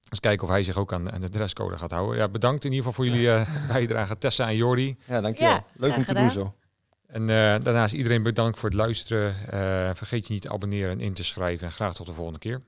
Eens 0.10 0.20
kijken 0.20 0.48
of 0.48 0.54
hij 0.54 0.64
zich 0.64 0.78
ook 0.78 0.94
aan, 0.94 1.12
aan 1.12 1.22
de 1.22 1.30
dresscode 1.30 1.78
gaat 1.78 1.92
houden. 1.92 2.18
Ja, 2.18 2.28
bedankt 2.28 2.64
in 2.64 2.72
ieder 2.72 2.86
geval 2.86 3.04
voor 3.04 3.14
jullie 3.14 3.32
eh, 3.32 3.68
bijdrage, 3.74 4.18
Tessa 4.18 4.48
en 4.48 4.56
Jordi. 4.56 4.98
Ja, 5.08 5.22
dankjewel. 5.22 5.54
Ja, 5.54 5.66
Leuk 5.74 5.96
om 5.96 6.04
te 6.04 6.14
doen 6.14 6.32
zo. 6.32 6.56
En 7.16 7.30
eh, 7.30 7.64
daarnaast 7.64 7.94
iedereen 7.94 8.24
bedankt 8.24 8.60
voor 8.60 8.70
het 8.70 8.78
luisteren. 8.78 9.36
Eh, 9.50 9.90
vergeet 9.94 10.28
je 10.28 10.34
niet 10.34 10.42
te 10.42 10.50
abonneren 10.50 10.92
en 10.92 11.00
in 11.00 11.14
te 11.14 11.24
schrijven. 11.24 11.68
En 11.68 11.74
graag 11.74 11.96
tot 11.96 12.06
de 12.06 12.14
volgende 12.14 12.40
keer. 12.40 12.62